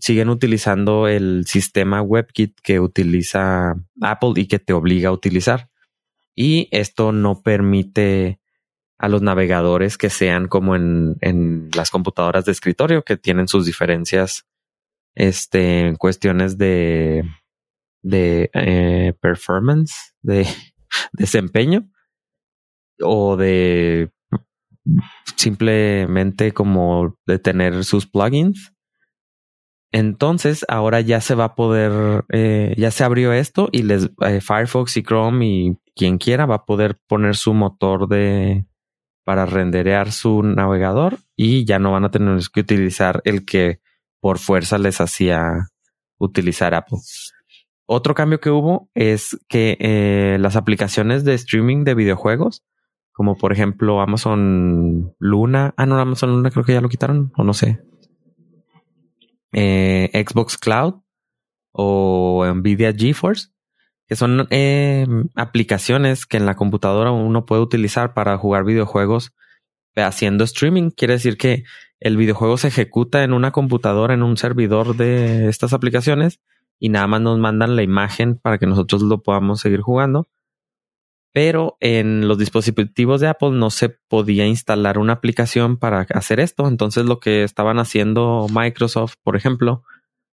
[0.00, 5.68] siguen utilizando el sistema WebKit que utiliza Apple y que te obliga a utilizar.
[6.42, 8.40] Y esto no permite
[8.96, 13.66] a los navegadores que sean como en, en las computadoras de escritorio, que tienen sus
[13.66, 14.46] diferencias
[15.14, 17.28] este, en cuestiones de,
[18.00, 20.46] de eh, performance, de
[21.12, 21.90] desempeño
[23.02, 24.10] o de
[25.36, 28.72] simplemente como de tener sus plugins.
[29.92, 34.40] Entonces ahora ya se va a poder, eh, ya se abrió esto y les eh,
[34.40, 38.64] Firefox y Chrome y quien quiera va a poder poner su motor de
[39.22, 43.80] para renderear su navegador y ya no van a tener que utilizar el que
[44.18, 45.68] por fuerza les hacía
[46.18, 47.00] utilizar Apple.
[47.84, 52.64] Otro cambio que hubo es que eh, las aplicaciones de streaming de videojuegos,
[53.12, 57.44] como por ejemplo Amazon Luna, ah no, Amazon Luna creo que ya lo quitaron o
[57.44, 57.78] no sé,
[59.52, 60.94] eh, Xbox Cloud
[61.72, 63.50] o Nvidia GeForce,
[64.10, 65.06] que son eh,
[65.36, 69.30] aplicaciones que en la computadora uno puede utilizar para jugar videojuegos
[69.94, 70.90] haciendo streaming.
[70.90, 71.62] Quiere decir que
[72.00, 76.40] el videojuego se ejecuta en una computadora, en un servidor de estas aplicaciones
[76.80, 80.28] y nada más nos mandan la imagen para que nosotros lo podamos seguir jugando.
[81.32, 86.66] Pero en los dispositivos de Apple no se podía instalar una aplicación para hacer esto.
[86.66, 89.84] Entonces lo que estaban haciendo Microsoft, por ejemplo,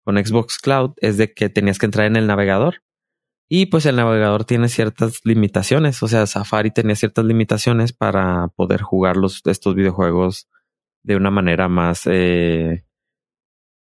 [0.03, 2.83] con Xbox Cloud es de que tenías que entrar en el navegador.
[3.49, 6.01] Y pues el navegador tiene ciertas limitaciones.
[6.01, 10.49] O sea, Safari tenía ciertas limitaciones para poder jugar los, estos videojuegos
[11.03, 12.85] de una manera más, eh,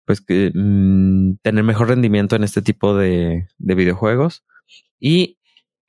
[0.05, 4.45] pues que mm, tener mejor rendimiento en este tipo de, de videojuegos.
[4.99, 5.39] Y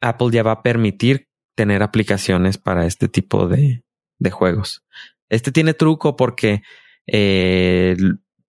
[0.01, 3.85] Apple ya va a permitir tener aplicaciones para este tipo de,
[4.31, 4.83] juegos.
[5.29, 6.63] Este tiene truco porque
[7.07, 7.97] eh,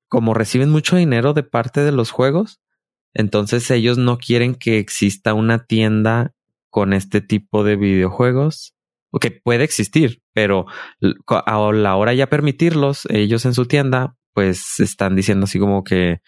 [0.08, 2.62] como reciben mucho dinero de parte de los juegos,
[3.14, 6.34] entonces ellos no quieren que exista una tienda
[6.70, 8.76] con este tipo de videojuegos,
[9.20, 10.66] que puede existir, pero
[11.28, 16.22] a la hora ya permitirlos, ellos en su tienda, pues están diciendo así como que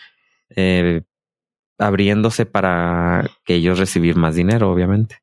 [0.49, 1.03] eh,
[1.77, 5.19] abriéndose para que ellos recibir más dinero, obviamente,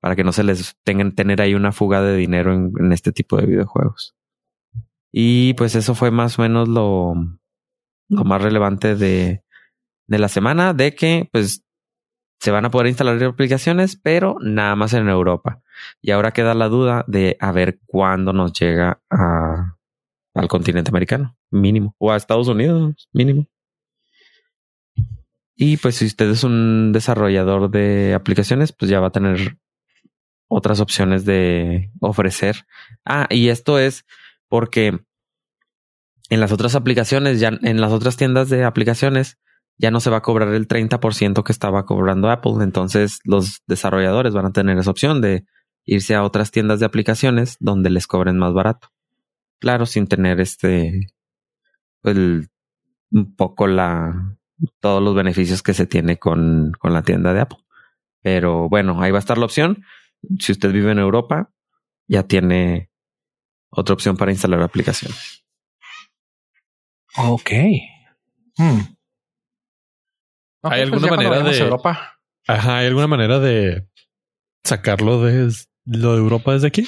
[0.00, 3.12] para que no se les tengan tener ahí una fuga de dinero en, en este
[3.12, 4.16] tipo de videojuegos.
[5.12, 7.14] Y pues eso fue más o menos lo,
[8.08, 9.43] lo más relevante de,
[10.06, 11.64] de la semana, de que pues
[12.40, 15.62] se van a poder instalar aplicaciones, pero nada más en Europa.
[16.02, 19.76] Y ahora queda la duda de a ver cuándo nos llega a,
[20.34, 23.46] al continente americano, mínimo, o a Estados Unidos, mínimo.
[25.56, 29.56] Y pues si usted es un desarrollador de aplicaciones, pues ya va a tener
[30.48, 32.66] otras opciones de ofrecer.
[33.04, 34.04] Ah, y esto es
[34.48, 35.00] porque
[36.28, 39.38] en las otras aplicaciones, ya en las otras tiendas de aplicaciones,
[39.78, 42.62] ya no se va a cobrar el 30% que estaba cobrando Apple.
[42.62, 45.44] Entonces los desarrolladores van a tener esa opción de
[45.84, 48.88] irse a otras tiendas de aplicaciones donde les cobren más barato.
[49.60, 51.08] Claro, sin tener este,
[52.02, 52.48] el,
[53.10, 54.36] un poco la,
[54.80, 57.58] todos los beneficios que se tiene con, con la tienda de Apple.
[58.22, 59.84] Pero bueno, ahí va a estar la opción.
[60.38, 61.50] Si usted vive en Europa,
[62.06, 62.90] ya tiene
[63.70, 65.44] otra opción para instalar aplicaciones.
[67.16, 67.50] Ok.
[68.56, 68.80] Hmm.
[70.64, 72.18] ¿Hay alguna manera de Europa?
[72.46, 73.86] Ajá, ¿hay alguna manera de
[74.64, 75.50] sacarlo de
[75.84, 76.86] lo de Europa desde aquí?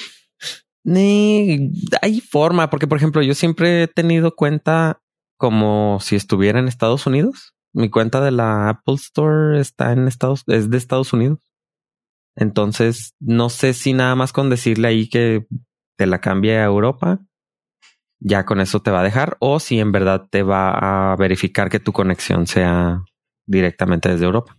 [0.83, 1.71] Ni
[2.01, 5.01] hay forma, porque por ejemplo, yo siempre he tenido cuenta
[5.37, 7.53] como si estuviera en Estados Unidos.
[7.73, 11.39] Mi cuenta de la Apple Store está en Estados, es de Estados Unidos.
[12.35, 15.45] Entonces, no sé si nada más con decirle ahí que
[15.97, 17.19] te la cambie a Europa,
[18.19, 21.69] ya con eso te va a dejar, o si en verdad te va a verificar
[21.69, 23.03] que tu conexión sea
[23.47, 24.55] directamente desde Europa.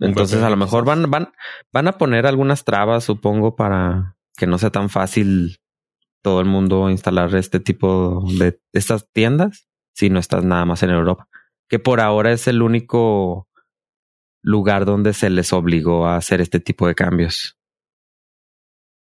[0.00, 1.32] Entonces, a lo mejor van, van,
[1.72, 5.60] van a poner algunas trabas, supongo, para que no sea tan fácil
[6.22, 10.90] todo el mundo instalar este tipo de estas tiendas si no estás nada más en
[10.90, 11.28] Europa.
[11.68, 13.48] Que por ahora es el único
[14.42, 17.56] lugar donde se les obligó a hacer este tipo de cambios.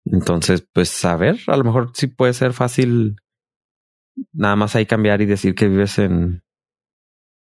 [0.05, 3.17] Entonces, pues a ver, a lo mejor sí puede ser fácil
[4.33, 6.43] nada más ahí cambiar y decir que vives en,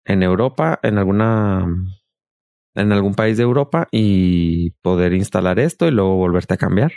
[0.05, 1.65] en Europa, en alguna,
[2.75, 6.93] en algún país de Europa y poder instalar esto y luego volverte a cambiar.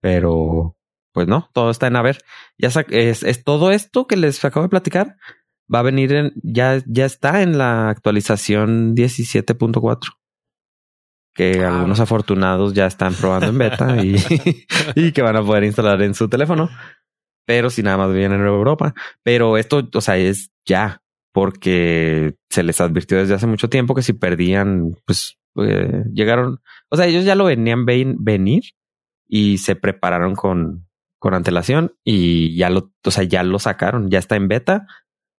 [0.00, 0.76] Pero,
[1.12, 2.18] pues no, todo está en a ver.
[2.58, 5.16] Ya es, es todo esto que les acabo de platicar.
[5.72, 10.18] Va a venir en, ya, ya está en la actualización 17.4
[11.34, 14.16] que algunos afortunados ya están probando en beta y,
[14.94, 16.68] y, que van a poder instalar en su teléfono.
[17.46, 18.94] Pero si nada más vienen en Europa.
[19.22, 21.01] Pero esto, o sea, es ya
[21.32, 26.60] porque se les advirtió desde hace mucho tiempo que si perdían, pues eh, llegaron,
[26.90, 28.62] o sea, ellos ya lo venían venir
[29.26, 30.86] y se prepararon con,
[31.18, 34.86] con antelación y ya lo, o sea, ya lo sacaron, ya está en beta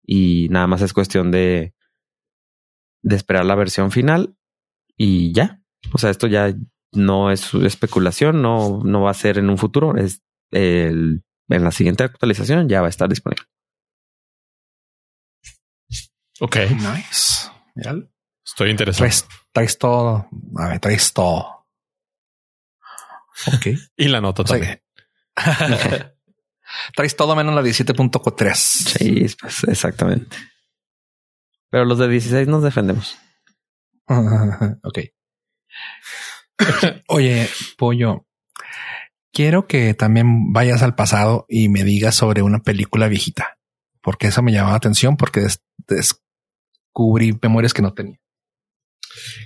[0.05, 1.73] y nada más es cuestión de,
[3.03, 4.35] de esperar la versión final
[4.97, 5.61] y ya.
[5.93, 6.55] O sea, esto ya
[6.91, 10.21] no es especulación, no, no va a ser en un futuro, es
[10.51, 13.45] el, en la siguiente actualización ya va a estar disponible.
[16.39, 16.57] Ok.
[16.71, 17.49] Nice.
[18.45, 19.09] Estoy interesado.
[19.51, 20.27] Traes, todo.
[20.57, 21.67] A ver, traes todo.
[23.47, 23.67] Ok.
[23.97, 24.81] y la nota también.
[26.95, 28.53] traes todo menos la 17.3.
[28.55, 30.35] Sí, pues exactamente.
[31.69, 33.17] Pero los de 16 nos defendemos.
[34.07, 34.99] ok.
[37.07, 38.27] Oye, pollo,
[39.31, 43.57] quiero que también vayas al pasado y me digas sobre una película viejita,
[44.01, 45.47] porque eso me llamaba la atención porque
[46.93, 48.19] descubrí memorias que no tenía.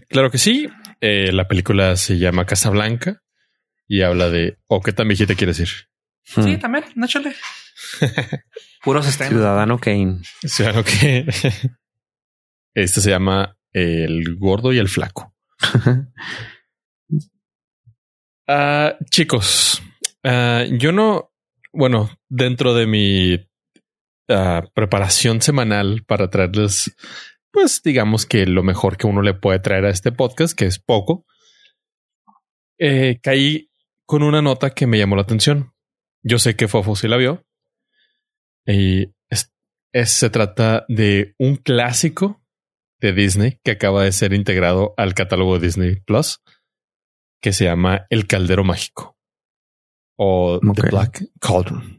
[0.10, 0.68] Claro que sí.
[1.00, 3.22] Eh, la película se llama Casablanca
[3.88, 5.88] y habla de o qué tan viejita quieres decir.
[6.24, 6.60] Sí, hmm.
[6.60, 7.34] también, náchale.
[8.84, 9.36] Puros estrenos.
[9.36, 10.20] Ciudadano Kane.
[10.44, 11.28] Ciudadano Kane.
[12.74, 15.34] Este se llama El Gordo y el Flaco.
[18.48, 19.82] uh, chicos,
[20.24, 21.32] uh, yo no,
[21.74, 26.96] bueno, dentro de mi uh, preparación semanal para traerles
[27.58, 30.78] pues digamos que lo mejor que uno le puede traer a este podcast, que es
[30.78, 31.26] poco,
[32.78, 33.72] eh, caí
[34.06, 35.74] con una nota que me llamó la atención.
[36.22, 37.48] Yo sé que Fofo sí la vio.
[38.68, 39.12] Y
[39.92, 42.44] se trata de un clásico
[43.02, 46.44] de Disney que acaba de ser integrado al catálogo de Disney Plus,
[47.42, 49.18] que se llama El Caldero Mágico
[50.16, 51.97] o The Black Cauldron.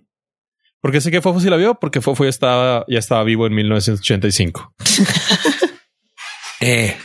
[0.80, 3.54] Porque sé que Fofo sí la vio, porque Fofo ya estaba, ya estaba vivo en
[3.54, 4.74] 1985.
[6.60, 6.96] eh.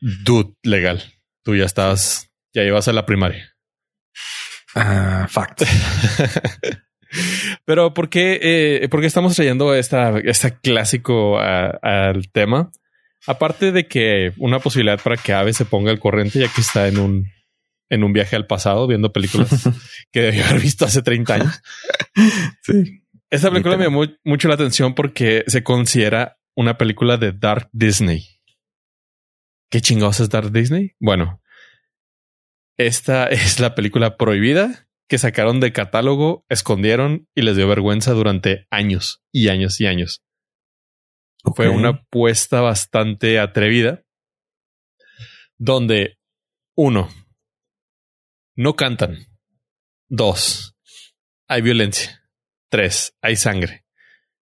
[0.00, 1.02] Dude, legal.
[1.42, 3.54] Tú ya estabas, ya ibas a la primaria.
[4.74, 5.62] Ah, fact.
[7.64, 12.70] Pero ¿por qué, eh, ¿por qué estamos trayendo esta, este clásico al tema?
[13.26, 16.88] Aparte de que una posibilidad para que Ave se ponga al corriente, ya que está
[16.88, 17.30] en un,
[17.90, 19.50] en un viaje al pasado viendo películas
[20.12, 21.62] que debió haber visto hace 30 años.
[22.62, 23.02] Sí.
[23.30, 28.40] Esta película me llamó mucho la atención porque se considera una película de Dark Disney.
[29.70, 30.92] ¿Qué chingados es Dark Disney?
[31.00, 31.42] Bueno,
[32.76, 38.66] esta es la película prohibida que sacaron de catálogo, escondieron y les dio vergüenza durante
[38.70, 40.24] años y años y años.
[41.54, 44.02] Fue una apuesta bastante atrevida
[45.58, 46.18] donde
[46.74, 47.08] uno,
[48.56, 49.26] No cantan.
[50.08, 50.76] Dos.
[51.48, 52.22] Hay violencia.
[52.68, 53.14] Tres.
[53.20, 53.84] Hay sangre.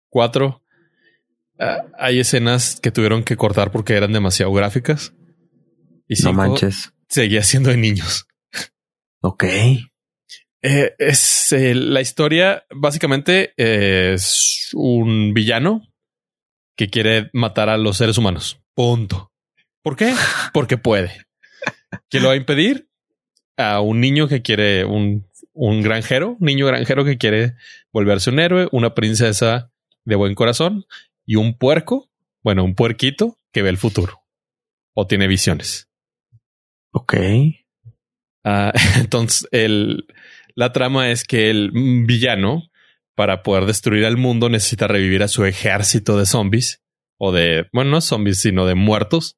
[0.10, 0.64] Cuatro.
[1.60, 5.14] ah, hay escenas que tuvieron que cortar porque eran demasiado gráficas.
[6.07, 6.93] Y No cinco, manches.
[7.07, 8.26] seguía siendo de niños.
[9.22, 9.43] Ok.
[10.62, 15.84] Eh, es eh, la historia básicamente eh, es un villano
[16.76, 18.60] que quiere matar a los seres humanos.
[18.74, 19.32] Punto.
[19.84, 20.14] ¿Por qué?
[20.53, 21.26] Porque puede.
[22.10, 22.89] ¿Quién lo va a impedir?
[23.60, 27.55] A un niño que quiere un, un granjero, un niño granjero que quiere
[27.91, 29.72] volverse un héroe, una princesa
[30.05, 30.86] de buen corazón
[31.26, 32.10] y un puerco,
[32.41, 34.24] bueno, un puerquito que ve el futuro
[34.93, 35.89] o tiene visiones.
[36.91, 37.16] Ok.
[38.43, 40.07] Ah, entonces, el,
[40.55, 42.70] la trama es que el villano,
[43.16, 46.82] para poder destruir al mundo, necesita revivir a su ejército de zombies
[47.18, 49.38] o de, bueno, no zombies, sino de muertos.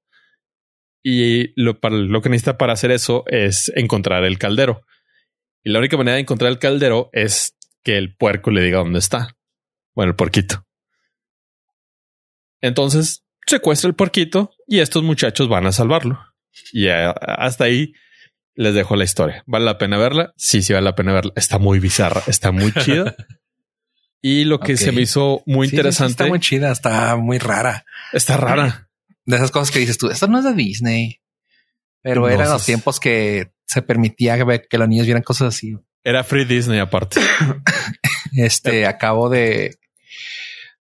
[1.04, 4.86] Y lo, para, lo que necesita para hacer eso es encontrar el caldero.
[5.64, 8.99] Y la única manera de encontrar el caldero es que el puerco le diga dónde
[8.99, 9.36] está.
[9.95, 10.66] Bueno, el puerquito.
[12.62, 16.20] Entonces secuestra el puerquito y estos muchachos van a salvarlo.
[16.72, 17.93] Y hasta ahí
[18.56, 19.43] les dejo la historia.
[19.47, 20.34] ¿Vale la pena verla?
[20.38, 21.34] Sí, sí vale la pena verla.
[21.36, 23.16] Está muy bizarra, está muy chida.
[24.22, 27.16] Y lo que se me hizo muy Sí, sí, sí, interesante, está muy chida, está
[27.16, 27.86] muy rara.
[28.14, 28.91] está rara.
[29.26, 31.22] De esas cosas que dices tú, esto no es de Disney.
[32.01, 34.38] Pero No, eran los tiempos que se permitía
[34.69, 35.78] que, los niños vieran cosas así.
[36.03, 37.19] Era Free Disney aparte.
[38.34, 39.78] Este, acabo de...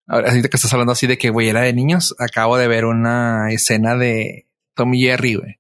[0.06, 2.86] Ahora, ahorita que estás hablando así de que, güey, era de niños, acabo de ver
[2.86, 5.60] una escena de Tom y Jerry, güey.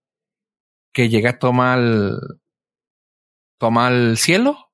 [0.93, 2.19] Que llega, toma al...
[3.57, 4.71] Toma al cielo.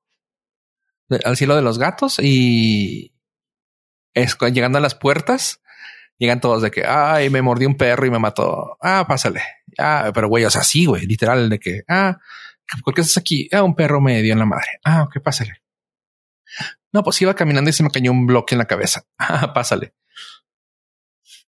[1.24, 3.14] Al cielo de los gatos y...
[4.12, 5.62] Es, llegando a las puertas,
[6.18, 8.76] llegan todos de que, ay, me mordió un perro y me mató.
[8.80, 9.42] Ah, pásale.
[9.78, 12.18] Ah, pero güey, o sea, sí, güey, literal, de que, ah,
[12.84, 13.48] ¿por qué estás aquí?
[13.52, 14.80] Ah, un perro me dio en la madre.
[14.84, 15.62] Ah, ok, pásale.
[16.92, 19.04] No, pues iba caminando y se me cayó un bloque en la cabeza.
[19.18, 19.94] Ah, pásale.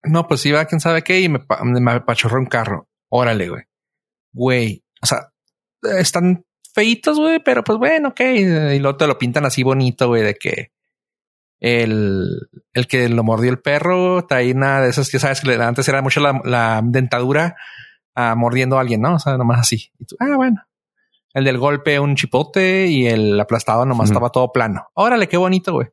[0.02, 2.88] No, pues iba quién sabe qué y me, me apachorró un carro.
[3.08, 3.64] Órale, güey.
[4.32, 5.32] Güey, o sea,
[5.98, 6.44] están
[6.74, 8.20] feitos, güey, pero pues bueno, ok.
[8.20, 10.72] Y luego te lo pintan así bonito, güey, de que
[11.60, 15.88] el, el que lo mordió el perro trae una de esas que sabes que antes
[15.88, 17.56] era mucho la, la dentadura
[18.14, 19.14] ah, mordiendo a alguien, ¿no?
[19.14, 19.90] O sea, nomás así.
[19.98, 20.62] Y tú, ah, bueno.
[21.34, 24.88] El del golpe, un chipote y el aplastado nomás estaba todo plano.
[24.94, 25.88] Órale, qué bonito, güey.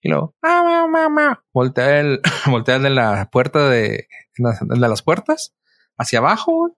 [0.00, 1.44] Y luego, ah, ma, ma, ma.
[1.52, 5.54] Voltea el, voltea el de la puerta de, el de las puertas
[5.96, 6.72] hacia abajo, güey.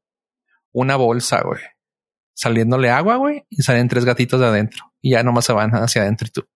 [0.72, 1.62] Una bolsa, güey.
[2.34, 3.46] Saliéndole agua, güey.
[3.48, 4.92] Y salen tres gatitos de adentro.
[5.00, 6.48] Y ya nomás se van hacia adentro y tú.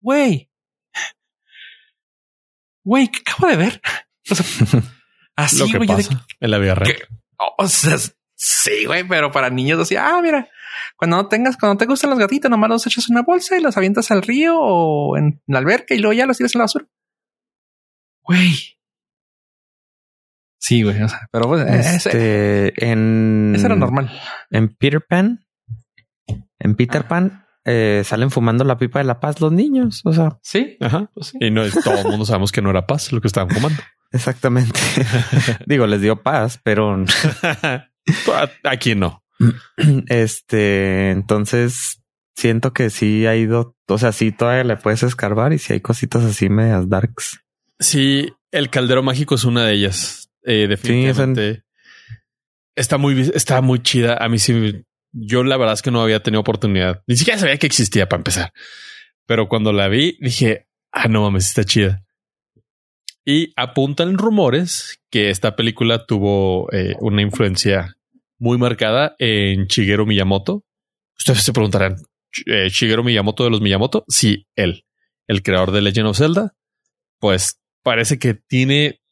[0.00, 0.47] Güey.
[2.84, 3.80] Güey, ¿qué acabo de ver?
[4.30, 4.82] O sea,
[5.36, 5.88] así, lo que güey.
[5.88, 6.74] yo de pasa en la vida
[7.58, 7.96] o sea,
[8.34, 10.48] sí, güey, pero para niños así, ah, mira,
[10.96, 13.62] cuando no tengas, cuando te gustan los gatitos, nomás los echas en una bolsa y
[13.62, 16.64] los avientas al río o en la alberca y luego ya los tiras en la
[16.64, 16.86] basura.
[18.22, 18.78] Güey.
[20.60, 24.10] Sí, güey, o sea, pero pues, ese, Este, en, ese era normal.
[24.50, 25.46] En Peter Pan,
[26.58, 30.00] en Peter Pan, eh, salen fumando la pipa de la paz los niños.
[30.04, 31.10] O sea, Sí, Ajá.
[31.14, 31.38] pues sí.
[31.40, 33.82] Y no es todo el mundo sabemos que no era paz lo que estaban fumando.
[34.12, 34.80] exactamente.
[35.66, 37.04] Digo, les dio paz, pero
[38.64, 39.22] Aquí no.
[40.08, 42.02] este, entonces
[42.34, 45.80] siento que sí ha ido, o sea, sí todavía le puedes escarbar y si hay
[45.80, 47.40] cositas así medias darks.
[47.78, 50.30] Sí, el caldero mágico es una de ellas.
[50.42, 51.64] Eh, definitivamente.
[52.74, 54.16] Está muy, está muy chida.
[54.20, 57.02] A mí sí, yo la verdad es que no había tenido oportunidad.
[57.06, 58.52] Ni siquiera sabía que existía para empezar.
[59.26, 62.04] Pero cuando la vi, dije, ah, no mames, está chida.
[63.24, 67.96] Y apuntan rumores que esta película tuvo eh, una influencia
[68.38, 70.64] muy marcada en Shigeru Miyamoto.
[71.18, 71.96] Ustedes se preguntarán,
[72.46, 74.04] eh, ¿Shigeru Miyamoto de los Miyamoto?
[74.08, 74.86] Sí, él,
[75.26, 76.54] el creador de Legend of Zelda.
[77.18, 79.02] Pues parece que tiene,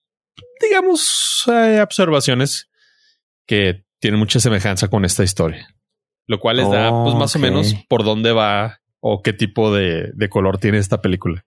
[0.60, 2.70] digamos, eh, observaciones
[3.46, 5.68] que tienen mucha semejanza con esta historia.
[6.28, 10.10] Lo cual les da, pues, más o menos por dónde va o qué tipo de,
[10.14, 11.44] de color tiene esta película.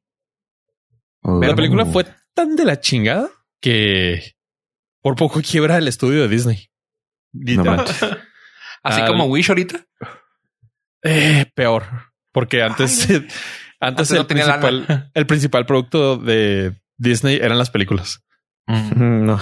[1.23, 3.29] La película Uh, fue tan de la chingada
[3.61, 4.35] que
[5.01, 6.69] por poco quiebra el estudio de Disney.
[7.33, 7.63] No.
[8.83, 9.85] Así Al- como Wish ahorita.
[11.03, 11.83] Eh, peor,
[12.31, 13.33] porque antes, antes,
[13.81, 15.11] Antes el, no tenía principal, lana.
[15.13, 18.23] el principal producto de Disney eran las películas.
[18.67, 19.25] Mm.
[19.25, 19.39] No,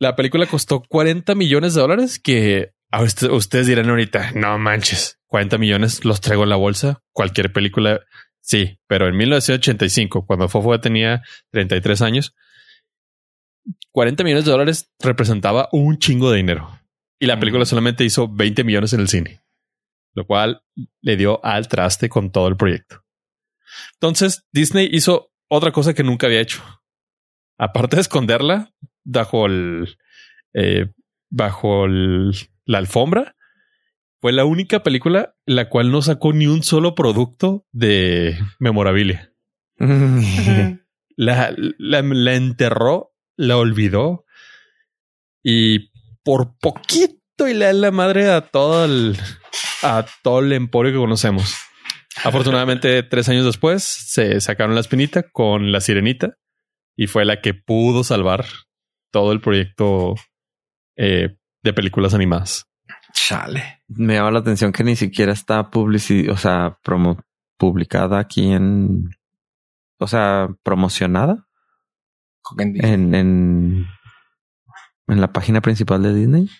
[0.00, 2.72] La película costó 40 millones de dólares que
[3.02, 7.02] usted- ustedes dirán ahorita, no manches, 40 millones los traigo en la bolsa.
[7.12, 8.00] Cualquier película,
[8.40, 12.34] sí, pero en 1985, cuando Fofo tenía 33 años,
[13.92, 16.78] 40 millones de dólares representaba un chingo de dinero.
[17.18, 17.66] Y la película Mm.
[17.66, 19.40] solamente hizo 20 millones en el cine.
[20.16, 20.62] lo cual
[21.02, 23.02] le dio al traste con todo el proyecto.
[23.94, 26.62] Entonces Disney hizo otra cosa que nunca había hecho.
[27.58, 28.70] Aparte de esconderla
[29.04, 29.98] bajo el,
[30.54, 30.86] eh,
[31.30, 31.86] bajo
[32.66, 33.36] la alfombra,
[34.20, 39.32] fue la única película la cual no sacó ni un solo producto de memorabilia.
[41.16, 44.24] la, la, enterró, la olvidó
[45.42, 45.90] y
[46.22, 49.16] por poquito y le da la madre a todo el,
[49.82, 51.54] a todo el emporio que conocemos.
[52.22, 56.38] Afortunadamente, tres años después se sacaron la espinita con la sirenita
[56.96, 58.46] y fue la que pudo salvar
[59.10, 60.14] todo el proyecto
[60.96, 62.68] eh, de películas animadas.
[63.12, 63.82] Chale.
[63.88, 67.18] Me llama la atención que ni siquiera está publicidad, o sea, promo
[67.56, 69.10] publicada aquí en,
[69.98, 71.46] o sea, promocionada
[72.58, 73.86] en, en,
[75.06, 76.50] en la página principal de Disney.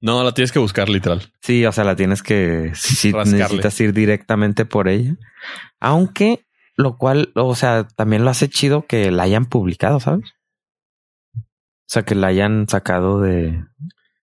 [0.00, 1.32] No, la tienes que buscar literal.
[1.40, 5.16] Sí, o sea, la tienes que si necesitas ir directamente por ella.
[5.80, 10.34] Aunque lo cual, o sea, también lo hace chido que la hayan publicado, ¿sabes?
[11.34, 13.64] O sea, que la hayan sacado de,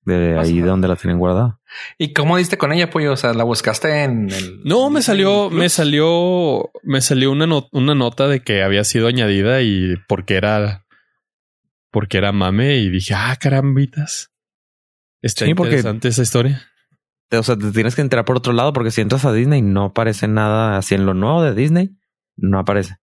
[0.05, 1.59] de ahí de donde la tienen guardada.
[1.97, 3.13] ¿Y cómo diste con ella, pollo?
[3.13, 4.61] O sea, la buscaste en el.
[4.63, 9.61] No, me salió, me salió, me salió una, una nota de que había sido añadida
[9.61, 10.85] y porque era,
[11.91, 14.31] porque era mame y dije, ah, carambitas.
[15.21, 16.61] Está interesante esa historia.
[17.31, 19.85] o sea, te tienes que entrar por otro lado porque si entras a Disney no
[19.85, 21.97] aparece nada así en lo nuevo de Disney.
[22.37, 22.97] No aparece.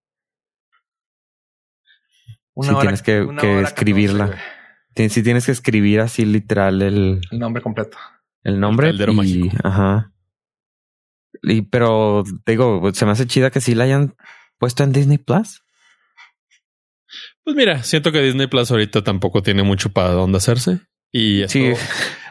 [2.55, 3.29] Una tienes que,
[3.63, 4.39] escribirla.
[4.95, 7.97] Si tienes que escribir así literal el, el nombre completo.
[8.43, 8.90] El nombre.
[8.90, 9.57] El y, mágico.
[9.62, 10.12] Ajá.
[11.43, 14.14] Y pero digo, se me hace chida que sí la hayan
[14.59, 15.62] puesto en Disney Plus.
[17.45, 20.80] Pues mira, siento que Disney Plus ahorita tampoco tiene mucho para dónde hacerse.
[21.11, 21.72] Y sí.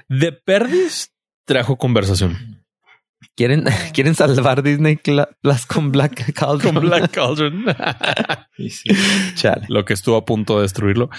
[0.07, 1.13] de Perdis
[1.45, 2.50] trajo conversación.
[3.35, 6.75] Quieren, quieren salvar Disney Plus con Black Cauldron.
[6.75, 7.65] Con Black Cauldron.
[9.67, 11.09] Lo que estuvo a punto de destruirlo.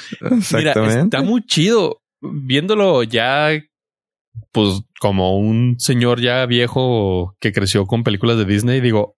[0.53, 3.51] Mira, está muy chido viéndolo ya,
[4.53, 8.81] pues como un señor ya viejo que creció con películas de Disney.
[8.81, 9.17] Digo,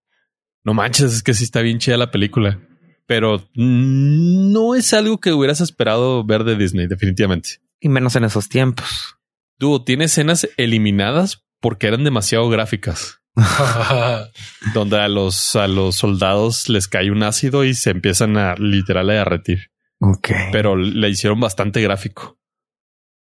[0.63, 2.61] no manches, es que sí está bien chida la película,
[3.07, 7.61] pero no es algo que hubieras esperado ver de Disney, definitivamente.
[7.81, 9.17] Y menos en esos tiempos.
[9.59, 13.23] Tú tiene escenas eliminadas porque eran demasiado gráficas.
[14.75, 19.09] donde a los, a los soldados les cae un ácido y se empiezan a literal
[19.09, 19.71] a derretir.
[19.99, 20.29] Ok.
[20.53, 22.39] Pero le hicieron bastante gráfico.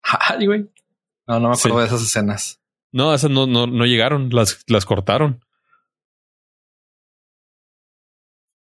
[0.03, 0.69] Ay, güey.
[1.25, 2.61] No, no me acuerdo de esas escenas.
[2.91, 5.45] No, esas no, no, no llegaron, las, las cortaron.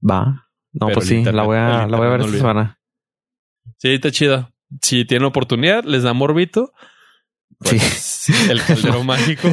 [0.03, 0.49] Va.
[0.73, 2.81] No, pues sí, la voy a, la voy a ver esta semana.
[3.79, 6.73] Sí, está chida si tienen oportunidad, les da morbito.
[7.59, 9.49] Pues, el caldero mágico.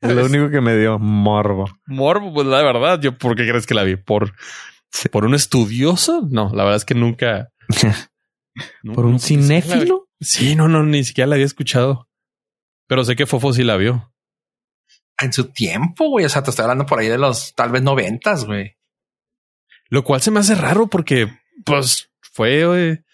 [0.00, 1.66] es lo único que me dio morbo.
[1.86, 3.96] Morbo, pues la verdad, yo por qué crees que la vi?
[3.96, 4.34] ¿Por,
[5.10, 6.26] por un estudioso?
[6.30, 7.52] No, la verdad es que nunca.
[8.94, 10.08] ¿Por un cinéfilo?
[10.20, 12.08] Sí, no, no, ni siquiera la había escuchado.
[12.86, 14.12] Pero sé que Fofo sí la vio.
[15.18, 16.24] En su tiempo, güey.
[16.24, 18.76] O sea, te estoy hablando por ahí de los tal vez noventas, güey.
[19.88, 21.28] Lo cual se me hace raro porque,
[21.64, 23.06] pues, fue, güey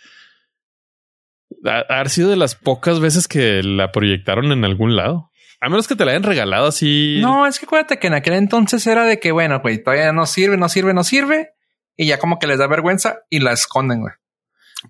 [1.64, 5.30] ha, sido de las pocas veces que la proyectaron en algún lado.
[5.60, 7.18] A menos que te la hayan regalado así.
[7.20, 10.26] No, es que acuérdate que en aquel entonces era de que, bueno, güey, todavía no
[10.26, 11.50] sirve, no sirve, no sirve.
[11.96, 14.12] Y ya como que les da vergüenza y la esconden, güey.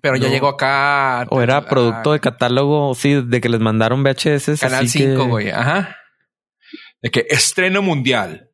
[0.01, 1.27] Pero ya llegó acá.
[1.29, 4.59] O era producto de catálogo, sí, de que les mandaron VHS.
[4.59, 5.51] Canal 5, güey.
[5.51, 5.97] Ajá.
[7.01, 8.49] De que estreno mundial.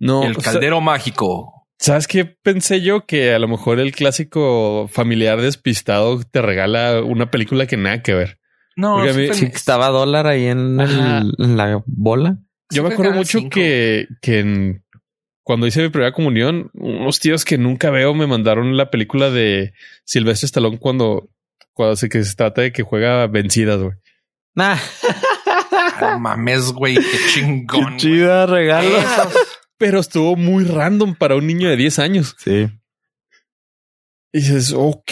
[0.00, 0.24] No.
[0.24, 1.61] El caldero mágico.
[1.82, 3.06] ¿Sabes qué pensé yo?
[3.06, 8.14] Que a lo mejor el clásico familiar despistado te regala una película que nada que
[8.14, 8.38] ver.
[8.76, 12.38] No, sí, estaba dólar ahí en, la bola.
[12.70, 14.80] Yo me acuerdo mucho que, que
[15.42, 19.74] cuando hice mi primera comunión, unos tíos que nunca veo me mandaron la película de
[20.04, 21.30] Silvestre Stallone cuando,
[21.72, 23.96] cuando se, que se trata de que juega vencidas, güey.
[24.54, 24.76] Nah.
[26.00, 27.94] no mames, güey, qué chingón.
[27.94, 28.88] Qué chida regalo
[29.82, 32.36] pero estuvo muy random para un niño de 10 años.
[32.38, 32.68] Sí.
[34.32, 35.10] Y dices, ok,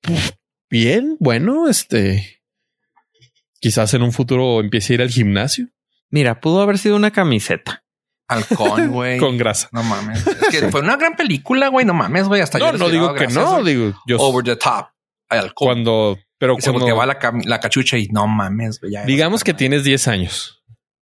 [0.00, 0.38] pues,
[0.70, 2.40] bien, bueno, este,
[3.58, 5.66] quizás en un futuro empiece a ir al gimnasio.
[6.08, 7.82] Mira, pudo haber sido una camiseta.
[8.28, 9.18] Halcón, güey.
[9.18, 9.68] Con grasa.
[9.72, 10.24] No mames.
[10.26, 11.84] Es que fue una gran película, güey.
[11.84, 12.42] No mames, güey.
[12.42, 13.64] Hasta no, yo no digo que no.
[13.64, 14.86] Digo, yo over the top.
[15.28, 15.66] Halcón.
[15.66, 19.04] Cuando, pero cuando que va la, la, cachucha y no mames, güey.
[19.04, 20.62] Digamos que tienes 10 años.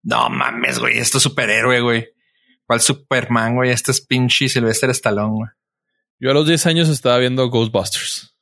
[0.05, 0.99] No mames, güey.
[0.99, 2.07] Esto es superhéroe, güey.
[2.71, 3.71] ¿Cuál Superman, güey?
[3.73, 5.51] Este es pinche Sylvester Stallone, güey.
[6.21, 8.33] Yo a los 10 años estaba viendo Ghostbusters.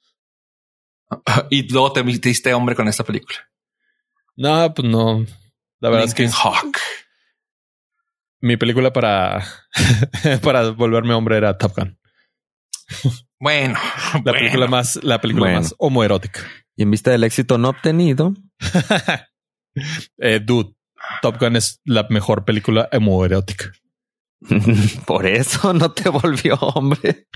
[1.48, 3.38] y luego te diste hombre con esta película.
[4.36, 5.24] No, pues no.
[5.80, 6.76] La verdad es que Hawk.
[8.42, 9.46] Mi película para,
[10.42, 11.98] para volverme hombre era Top Gun.
[13.40, 13.78] Bueno,
[14.12, 14.38] La bueno.
[14.40, 15.60] película más, la película Bueno.
[15.62, 16.40] más homoerótica.
[16.76, 18.34] Y en vista del éxito no obtenido,
[20.18, 20.74] Eh, dude,
[21.22, 23.72] Top Gun es la mejor película homoerótica.
[25.06, 27.28] por eso no te volvió hombre.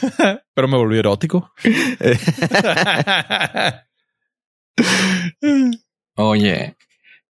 [0.54, 1.52] Pero me volvió erótico.
[6.16, 6.76] Oye,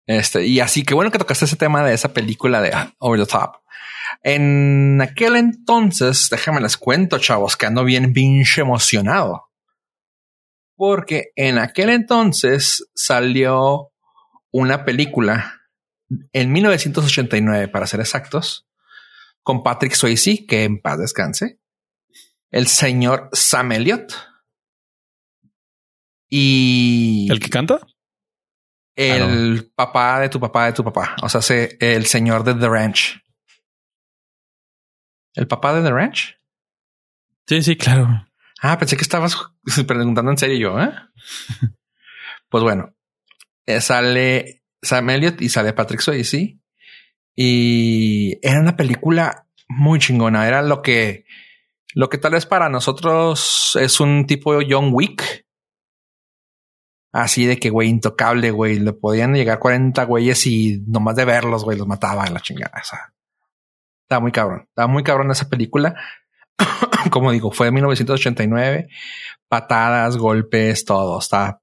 [0.08, 3.26] este, y así que bueno que tocaste ese tema de esa película de Over the
[3.26, 3.62] Top.
[4.24, 9.50] En aquel entonces, déjame les cuento, chavos, que ando bien pinche emocionado.
[10.76, 13.92] Porque en aquel entonces salió
[14.52, 15.62] una película
[16.34, 18.68] en 1989, para ser exactos,
[19.44, 21.60] con Patrick Swayze, que en paz descanse,
[22.52, 24.14] el señor Sam Elliott
[26.30, 27.80] y ¿El que canta?
[28.96, 31.16] el papá de tu papá de tu papá.
[31.24, 33.20] O sea, se- el señor de The Ranch.
[35.34, 36.38] ¿El papá de The Ranch?
[37.48, 38.28] Sí, sí, claro.
[38.62, 39.36] Ah, pensé que estabas
[39.88, 40.92] preguntando en serio yo, ¿eh?
[42.50, 42.94] pues bueno,
[43.66, 46.61] eh, sale Sam Elliott y sale Patrick Swayze.
[47.36, 50.48] Y era una película muy chingona.
[50.48, 51.26] Era lo que,
[51.94, 55.46] lo que tal vez para nosotros es un tipo John Wick.
[57.14, 58.80] Así de que, güey, intocable, güey.
[58.80, 62.80] Le podían llegar 40 güeyes y nomás de verlos, güey, los mataba la chingada.
[62.82, 63.14] O sea,
[64.04, 64.66] estaba muy cabrón.
[64.70, 65.96] Estaba muy cabrón esa película.
[67.12, 68.88] Como digo, fue de 1989.
[69.50, 71.20] Patadas, golpes, todo.
[71.20, 71.62] Está,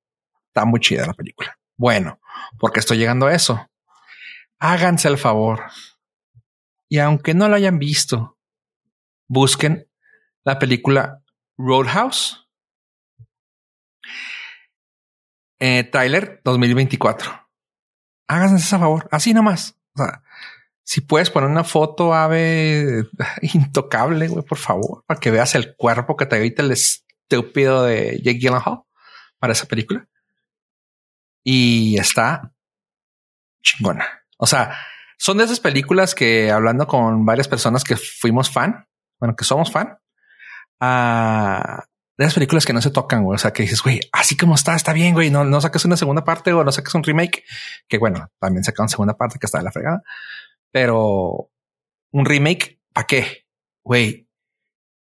[0.49, 1.59] está muy chida la película.
[1.77, 2.21] Bueno,
[2.59, 3.67] porque estoy llegando a eso.
[4.59, 5.63] Háganse el favor.
[6.89, 8.39] Y aunque no lo hayan visto,
[9.27, 9.89] busquen
[10.45, 11.23] la película
[11.57, 12.49] Roadhouse.
[15.61, 17.49] Eh, Tyler 2024.
[18.29, 19.77] Háganse ese favor, así nomás.
[19.95, 20.23] O sea,
[20.83, 23.05] si puedes poner una foto ave
[23.43, 28.19] intocable, güey, por favor, para que veas el cuerpo que te evita el estúpido de
[28.23, 28.85] Jake Gyllenhaal
[29.39, 30.09] para esa película.
[31.45, 32.53] Y está
[33.63, 34.07] chingona.
[34.39, 34.75] O sea,
[35.19, 38.87] son de esas películas que hablando con varias personas que fuimos fan,
[39.21, 39.99] bueno, que somos fan,
[40.81, 41.85] ah,
[42.17, 43.37] de esas películas que no se tocan, güey.
[43.37, 45.31] O sea, que dices, güey, así como está, está bien, güey.
[45.31, 47.45] No, no saques una segunda parte o no saques un remake,
[47.89, 50.03] que bueno, también sacaron segunda parte que está de la fregada,
[50.73, 51.51] pero
[52.13, 53.47] un remake, ¿para qué?
[53.85, 54.29] Güey,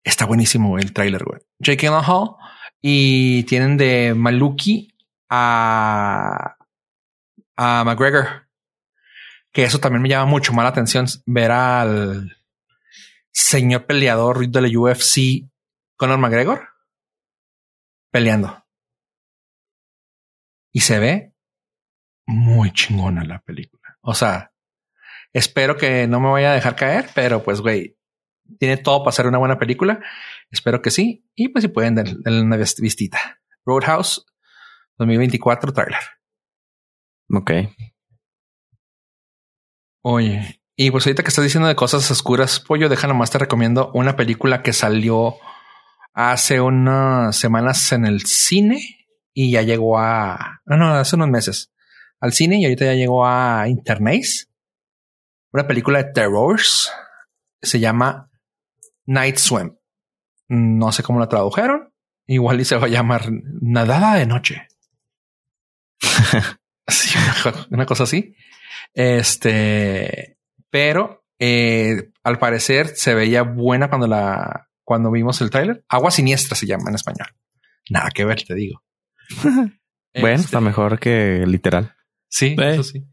[0.04, 1.40] está buenísimo el tráiler, güey.
[1.58, 2.36] Jake Gyllenhaal
[2.80, 4.94] y tienen de Maluki
[5.30, 6.56] a,
[7.56, 8.47] a McGregor,
[9.58, 12.36] que eso también me llama mucho más la atención ver al
[13.32, 15.50] señor peleador de la UFC,
[15.96, 16.68] Conor McGregor,
[18.12, 18.64] peleando.
[20.72, 21.34] Y se ve
[22.24, 23.98] muy chingona la película.
[24.00, 24.52] O sea,
[25.32, 27.98] espero que no me vaya a dejar caer, pero pues, güey,
[28.60, 29.98] tiene todo para ser una buena película.
[30.52, 31.28] Espero que sí.
[31.34, 33.40] Y pues si pueden, den- denle una vis- vistita.
[33.66, 34.24] Roadhouse
[34.98, 35.98] 2024 trailer.
[37.32, 37.50] Ok.
[40.10, 43.90] Oye, y pues ahorita que estás diciendo de cosas oscuras, pollo, deja nomás te recomiendo
[43.92, 45.34] una película que salió
[46.14, 48.80] hace unas semanas en el cine
[49.34, 51.74] y ya llegó a, no, no, hace unos meses
[52.20, 54.24] al cine y ahorita ya llegó a Internet.
[55.52, 56.90] Una película de terrors.
[57.60, 58.30] Se llama
[59.04, 59.76] Night Swim.
[60.48, 61.92] No sé cómo la tradujeron.
[62.26, 63.26] Igual y se va a llamar
[63.60, 64.68] Nadada de Noche.
[66.90, 68.34] Sí, una, una cosa así.
[68.94, 70.38] Este,
[70.70, 75.84] pero eh, al parecer se veía buena cuando la cuando vimos el tráiler.
[75.88, 77.28] Agua siniestra se llama en español.
[77.90, 78.82] Nada que ver, te digo.
[80.14, 81.94] Bueno, Este, está mejor que literal.
[82.28, 82.70] Sí, Eh.
[82.72, 83.04] eso sí.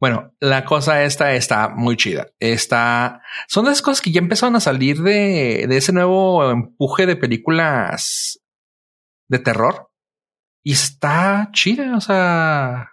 [0.00, 2.28] Bueno, la cosa esta está muy chida.
[2.40, 7.04] Está, son de esas cosas que ya empezaron a salir de, de ese nuevo empuje
[7.04, 8.40] de películas
[9.28, 9.90] de terror
[10.64, 11.94] y está chida.
[11.96, 12.92] O sea,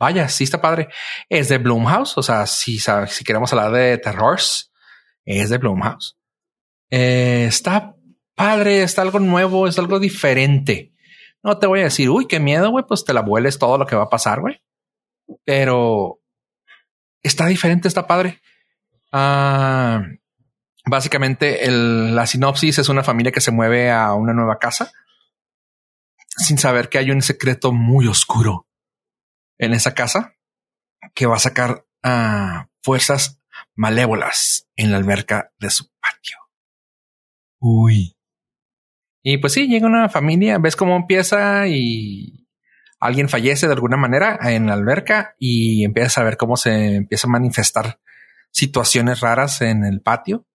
[0.00, 0.88] vaya, sí está padre.
[1.28, 2.18] Es de Blumhouse.
[2.18, 4.72] O sea, si, si queremos hablar de terrors,
[5.24, 6.16] es de Blumhouse.
[6.90, 7.94] Eh, está
[8.34, 10.92] padre, está algo nuevo, es algo diferente.
[11.42, 13.86] No te voy a decir, uy, qué miedo, güey, pues te la vueles todo lo
[13.86, 14.60] que va a pasar, güey.
[15.44, 16.20] Pero
[17.22, 18.40] está diferente, está padre.
[19.12, 20.02] Ah,
[20.86, 24.90] básicamente, el- la sinopsis es una familia que se mueve a una nueva casa
[26.36, 28.66] sin saber que hay un secreto muy oscuro
[29.60, 30.34] en esa casa
[31.14, 33.40] que va a sacar a fuerzas
[33.76, 36.38] malévolas en la alberca de su patio.
[37.60, 38.16] Uy.
[39.22, 42.48] Y pues sí, llega una familia, ves cómo empieza y
[42.98, 47.28] alguien fallece de alguna manera en la alberca y empiezas a ver cómo se empieza
[47.28, 48.00] a manifestar
[48.50, 50.46] situaciones raras en el patio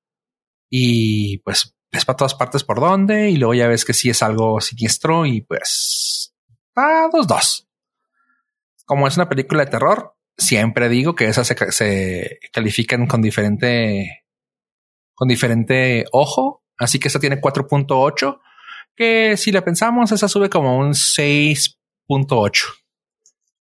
[0.69, 4.23] y pues ves para todas partes por dónde y luego ya ves que sí es
[4.23, 6.35] algo siniestro y pues
[6.75, 7.64] a dos dos.
[8.85, 14.23] Como es una película de terror, siempre digo que esas se, se califican con diferente
[15.13, 18.39] con diferente ojo, así que esta tiene 4.8
[18.95, 22.63] que si la pensamos esa sube como un 6.8.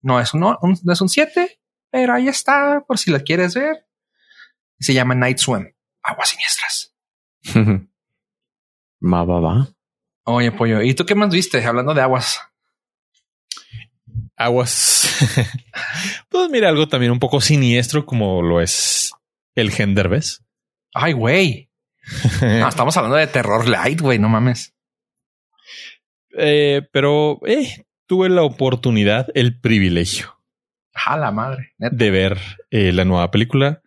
[0.01, 1.59] No es un, no es un 7,
[1.89, 3.87] pero ahí está por si la quieres ver.
[4.79, 6.95] Se llama Night Swim, aguas siniestras.
[9.05, 9.67] Va, va, va.
[10.23, 12.39] Oye, pollo, ¿y tú qué más viste hablando de aguas?
[14.43, 15.09] Aguas.
[16.29, 19.13] pues mira, algo también un poco siniestro como lo es
[19.55, 20.43] el Genderbes.
[20.93, 21.69] Ay, güey.
[22.41, 24.73] no, estamos hablando de terror light, güey, no mames.
[26.37, 30.39] Eh, pero eh, tuve la oportunidad, el privilegio.
[30.93, 31.73] A la madre.
[31.77, 32.37] De ver
[32.69, 33.81] eh, la nueva película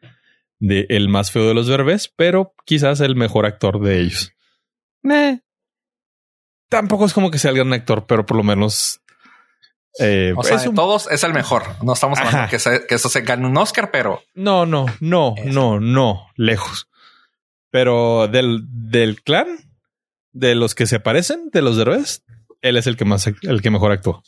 [0.59, 4.33] de El más feo de los verbes, pero quizás el mejor actor de ellos.
[6.69, 9.01] Tampoco es como que sea el gran actor, pero por lo menos.
[9.99, 11.63] Eh, o sea, de todos es el mejor.
[11.83, 14.23] No estamos hablando que, que, eso se gane un Oscar, pero.
[14.35, 16.89] No, no, no, no, no, lejos.
[17.71, 19.47] Pero del, del clan,
[20.33, 22.25] de los que se parecen, de los derbés,
[22.61, 24.23] él es el que más, el que mejor actuó.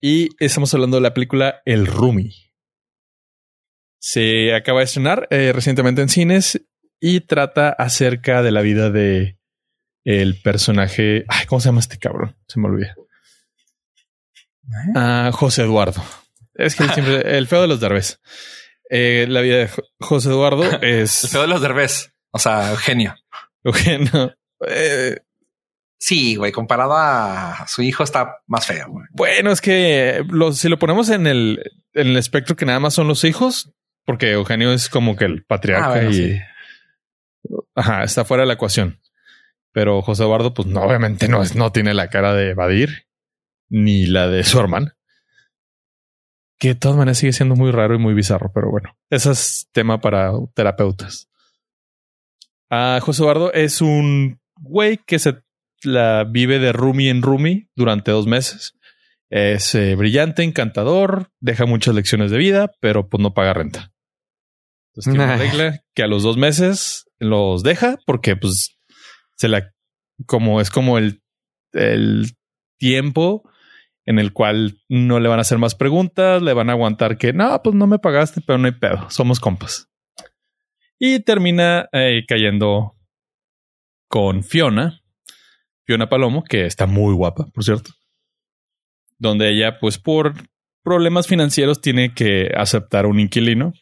[0.00, 2.32] Y estamos hablando de la película El Rumi.
[4.00, 6.60] Se acaba de estrenar eh, recientemente en cines
[7.00, 9.38] y trata acerca de la vida de
[10.04, 11.24] el personaje.
[11.26, 12.36] Ay, ¿cómo se llama este cabrón?
[12.46, 12.94] Se me olvida.
[14.68, 14.92] ¿Eh?
[14.94, 16.02] Ah, José Eduardo.
[16.54, 18.20] Es que siempre el feo de los derbés.
[18.90, 22.12] Eh, la vida de José Eduardo es el feo de los derbés.
[22.30, 23.14] O sea, Eugenio.
[23.64, 24.34] Eugenio.
[24.66, 25.18] Eh,
[26.00, 28.86] Sí, güey, comparado a su hijo está más feo.
[29.10, 31.60] Bueno, es que si lo ponemos en el,
[31.92, 33.72] en el espectro que nada más son los hijos,
[34.04, 36.40] porque Eugenio es como que el patriarca ah, y
[37.74, 39.00] ajá, está fuera de la ecuación.
[39.72, 43.07] Pero José Eduardo, pues no, obviamente no es, no tiene la cara de evadir
[43.68, 44.96] ni la de su hermana.
[46.58, 49.68] Que de todas maneras sigue siendo muy raro y muy bizarro, pero bueno, ese es
[49.72, 51.28] tema para terapeutas.
[52.70, 55.42] Ah, José Eduardo es un güey que se
[55.82, 58.74] la vive de Rumi en Rumi durante dos meses.
[59.30, 63.92] Es eh, brillante, encantador, deja muchas lecciones de vida, pero pues no paga renta.
[64.90, 68.78] Entonces tiene una regla que a los dos meses los deja porque pues
[69.36, 69.72] se la
[70.26, 71.22] como es como el,
[71.72, 72.32] el
[72.78, 73.48] tiempo
[74.08, 77.34] en el cual no le van a hacer más preguntas, le van a aguantar que
[77.34, 79.90] no, pues no me pagaste, pero no hay pedo, somos compas.
[80.98, 82.96] Y termina eh, cayendo
[84.08, 85.02] con Fiona,
[85.84, 87.90] Fiona Palomo, que está muy guapa, por cierto.
[89.18, 90.32] Donde ella, pues por
[90.82, 93.74] problemas financieros, tiene que aceptar un inquilino.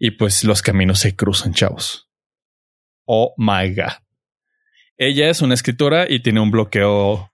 [0.00, 2.10] Y pues los caminos se cruzan, chavos.
[3.06, 4.02] Oh my God.
[4.96, 7.30] Ella es una escritora y tiene un bloqueo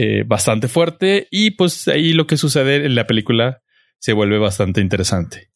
[0.00, 1.26] eh, bastante fuerte.
[1.32, 3.62] Y pues ahí lo que sucede en la película
[3.98, 5.50] se vuelve bastante interesante.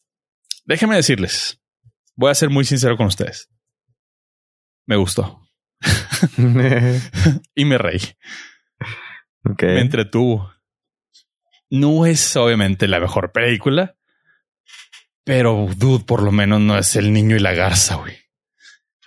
[0.65, 1.61] Déjenme decirles,
[2.17, 3.49] voy a ser muy sincero con ustedes.
[4.85, 5.39] Me gustó.
[7.55, 8.01] y me reí.
[9.61, 10.53] Me entretuvo.
[11.69, 13.95] No es obviamente la mejor película,
[15.23, 18.17] pero dude, por lo menos no es el niño y la garza, güey.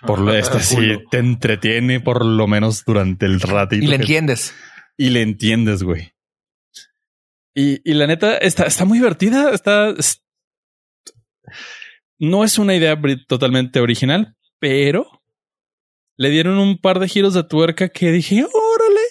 [0.01, 3.85] Por lo este sí te entretiene por lo menos durante el ratito.
[3.85, 4.55] Y le entiendes.
[4.97, 6.11] Y le entiendes, güey.
[7.53, 9.51] Y, y, la neta está, está muy divertida.
[9.51, 9.93] Está.
[12.19, 15.23] No es una idea totalmente original, pero
[16.17, 19.01] le dieron un par de giros de tuerca que dije, órale,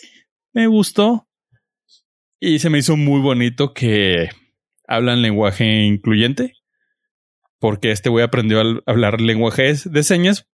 [0.52, 1.28] me gustó.
[2.40, 4.28] Y se me hizo muy bonito que
[4.86, 6.54] hablan lenguaje incluyente,
[7.58, 10.48] porque este güey aprendió a hablar lenguaje de señas,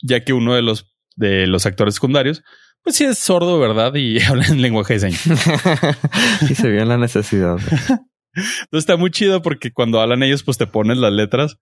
[0.00, 2.42] ya que uno de los, de los actores secundarios,
[2.82, 3.94] pues sí es sordo, ¿verdad?
[3.94, 5.26] Y habla en lenguaje de señas.
[6.50, 7.58] y se vio la necesidad.
[8.34, 11.58] Entonces está muy chido porque cuando hablan ellos, pues te ponen las letras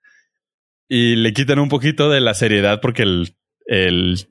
[0.88, 4.28] y le quitan un poquito de la seriedad porque el, el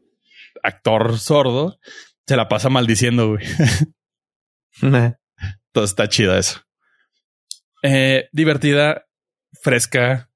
[0.63, 1.79] actor sordo
[2.27, 3.45] se la pasa maldiciendo, güey.
[4.81, 5.15] Entonces
[5.75, 6.61] está chida eso.
[7.83, 9.05] Eh, divertida,
[9.61, 10.29] fresca.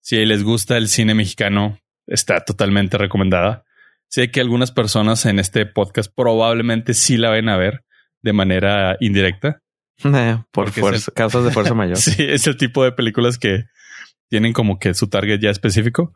[0.00, 3.64] Si les gusta el cine mexicano, está totalmente recomendada.
[4.10, 7.84] Sé que algunas personas en este podcast probablemente sí la ven a ver
[8.22, 9.62] de manera indirecta.
[10.52, 10.72] por
[11.14, 11.96] causas de fuerza mayor.
[11.96, 13.66] sí, es el tipo de películas que
[14.28, 16.12] tienen como que su target ya específico.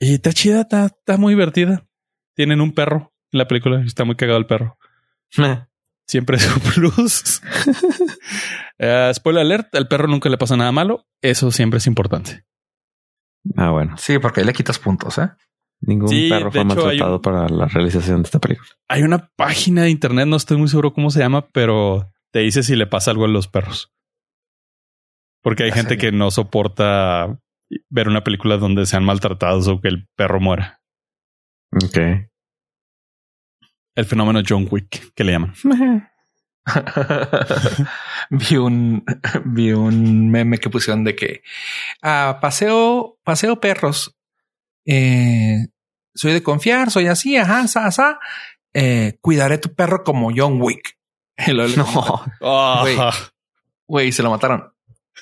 [0.00, 1.86] Y está chida, está, muy divertida.
[2.34, 3.80] Tienen un perro en la película.
[3.84, 4.78] Está muy cagado el perro.
[6.06, 7.40] Siempre es un plus.
[8.80, 11.06] uh, spoiler alert, al perro nunca le pasa nada malo.
[11.22, 12.44] Eso siempre es importante.
[13.56, 13.96] Ah, bueno.
[13.96, 15.30] Sí, porque ahí le quitas puntos, ¿eh?
[15.80, 18.68] Ningún Sí, perro fue hecho, maltratado un- para la realización de esta película.
[18.88, 22.62] Hay una página de internet, no estoy muy seguro cómo se llama, pero te dice
[22.62, 23.92] si le pasa algo a los perros.
[25.42, 25.98] Porque hay Ya gente sé.
[25.98, 27.38] que no soporta
[27.90, 30.80] ver una película donde sean maltratados o que el perro muera.
[31.72, 31.98] Ok.
[33.94, 35.54] El fenómeno John Wick, que le llaman.
[38.30, 39.04] vi un
[39.46, 41.42] vi un meme que pusieron de que
[42.02, 44.17] ah, paseo paseo perros
[44.88, 45.66] eh,
[46.14, 48.18] soy de confiar soy así ajá sa,
[48.72, 50.96] eh, cuidaré tu perro como John Wick
[51.46, 52.24] No.
[52.80, 52.96] Güey.
[52.98, 53.14] Ah,
[53.86, 54.72] güey se lo mataron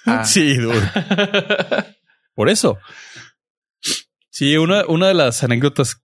[0.06, 0.24] Ah.
[0.24, 0.88] Sí, dude.
[2.34, 2.78] Por eso.
[4.30, 6.02] Sí, una, una de las anécdotas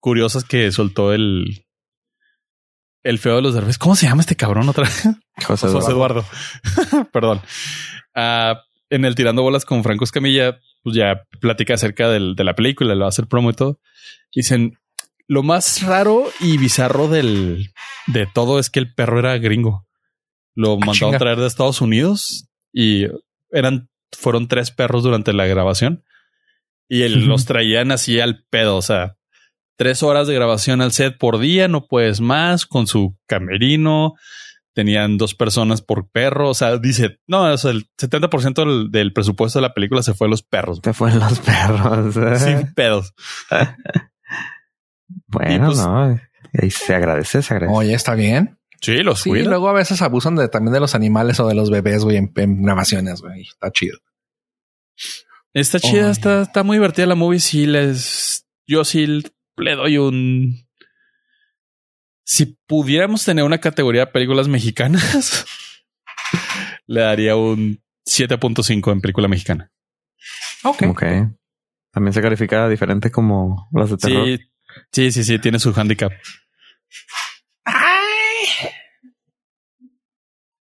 [0.00, 1.66] curiosas que soltó el,
[3.02, 3.78] el feo de los derbes.
[3.78, 5.08] ¿Cómo se llama este cabrón otra vez?
[5.46, 6.24] José José Eduardo.
[7.12, 7.42] Perdón.
[8.14, 12.54] Ah, en el Tirando Bolas con Franco Escamilla, pues ya platica acerca del- de la
[12.54, 13.80] película, le va a hacer promo y todo.
[14.32, 14.78] Dicen,
[15.26, 17.70] lo más raro y bizarro del,
[18.06, 19.86] de todo es que el perro era gringo.
[20.54, 21.18] Lo mandaron chinga.
[21.18, 23.06] traer de Estados Unidos y
[23.50, 26.04] eran, fueron tres perros durante la grabación
[26.88, 27.26] y Ujú.
[27.26, 28.76] los traían así al pedo.
[28.76, 29.16] O sea,
[29.76, 34.14] tres horas de grabación al set por día, no puedes más con su camerino.
[34.74, 36.50] Tenían dos personas por perro.
[36.50, 40.14] O sea, dice, no, o sea, el 70% del, del presupuesto de la película se
[40.14, 40.80] fue a los perros.
[40.82, 42.14] Te fueron los perros.
[42.42, 43.14] Sin pedos.
[45.26, 46.20] Bueno, Y pues- no.
[46.60, 47.76] Ahí se agradece, se agradece.
[47.76, 49.48] oye está bien Sí, los sí cuidan.
[49.48, 52.30] luego a veces abusan de también de los animales o de los bebés güey en,
[52.36, 53.98] en grabaciones güey está chido
[55.52, 57.38] Está chida, está, está muy divertida la movie.
[57.38, 59.22] Sí, les, yo sí
[59.56, 60.66] le doy un.
[62.24, 65.44] Si pudiéramos tener una categoría de películas mexicanas,
[66.86, 69.70] le daría un 7.5 en película mexicana.
[70.62, 71.02] ok Ok.
[71.92, 74.26] También se califica diferente como las de terror.
[74.26, 74.40] Sí,
[74.90, 76.12] sí, sí, sí, tiene su handicap.
[77.64, 78.70] Ay.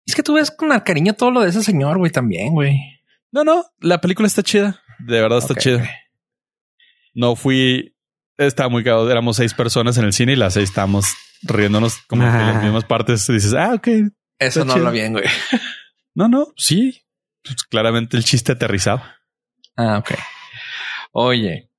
[0.07, 2.79] Es que tú ves con el cariño todo lo de ese señor, güey, también, güey.
[3.33, 4.81] No, no, la película está chida.
[5.01, 5.91] De verdad está chida.
[7.13, 7.97] No fui,
[8.39, 9.11] estaba muy cagado.
[9.11, 11.07] Éramos seis personas en el cine y las seis estábamos
[11.49, 12.53] riéndonos como que Ah.
[12.55, 13.27] las mismas partes.
[13.27, 13.89] Dices, ah, ok.
[14.39, 15.25] Eso no habla bien, güey.
[16.15, 17.03] No, no, sí.
[17.43, 19.03] Pues claramente el chiste aterrizado.
[19.77, 20.13] Ah, ok.
[21.13, 21.71] Oye.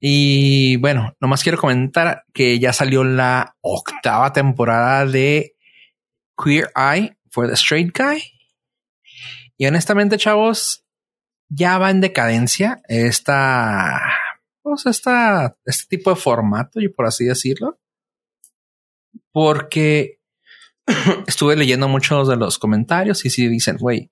[0.00, 5.56] Y bueno, nomás quiero comentar que ya salió la octava temporada de
[6.42, 8.22] Queer Eye for the Straight Guy.
[9.56, 10.84] Y honestamente, chavos,
[11.48, 14.00] ya va en decadencia esta,
[14.62, 17.78] pues esta, este tipo de formato, y por así decirlo.
[19.32, 20.20] Porque
[21.26, 24.10] estuve leyendo muchos de los comentarios y sí dicen, güey,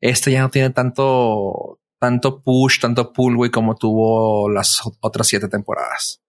[0.00, 5.48] este ya no tiene tanto, tanto push, tanto pull, güey, como tuvo las otras siete
[5.48, 6.22] temporadas.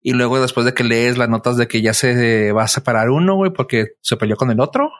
[0.00, 3.10] Y luego después de que lees las notas de que ya se va a separar
[3.10, 4.90] uno, güey, porque se peleó con el otro.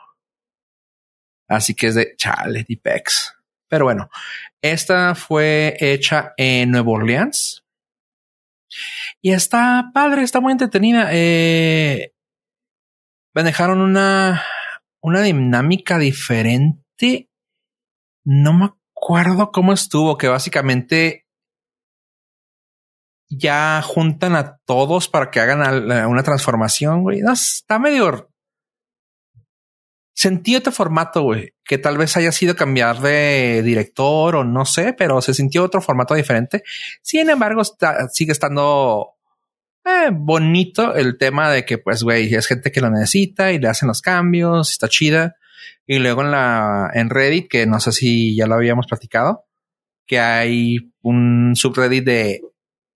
[1.47, 3.35] Así que es de chale, Dipex.
[3.67, 4.09] Pero bueno,
[4.61, 7.63] esta fue hecha en Nueva Orleans.
[9.21, 11.09] Y está padre, está muy entretenida.
[11.11, 12.13] Eh,
[13.33, 14.43] manejaron una,
[15.01, 17.29] una dinámica diferente.
[18.25, 21.25] No me acuerdo cómo estuvo, que básicamente
[23.29, 25.61] ya juntan a todos para que hagan
[26.07, 27.21] una transformación, güey.
[27.21, 28.29] No, está medio...
[30.15, 34.91] Sentí otro formato, güey, que tal vez haya sido cambiar de director o no sé,
[34.91, 36.63] pero se sintió otro formato diferente.
[37.01, 37.61] Sin embargo,
[38.11, 39.15] sigue estando
[39.85, 43.67] eh, bonito el tema de que, pues, güey, es gente que lo necesita y le
[43.67, 45.35] hacen los cambios, está chida.
[45.85, 49.45] Y luego en la en Reddit, que no sé si ya lo habíamos platicado,
[50.05, 52.41] que hay un subreddit de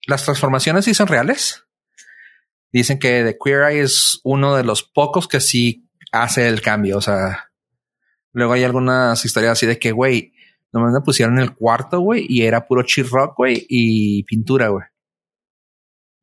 [0.05, 1.65] las transformaciones sí son reales.
[2.71, 6.97] Dicen que The Queer Eye es uno de los pocos que sí hace el cambio.
[6.97, 7.51] O sea,
[8.31, 10.33] luego hay algunas historias así de que, güey,
[10.71, 14.85] nomás me pusieron el cuarto, güey, y era puro rock, güey, y pintura, güey.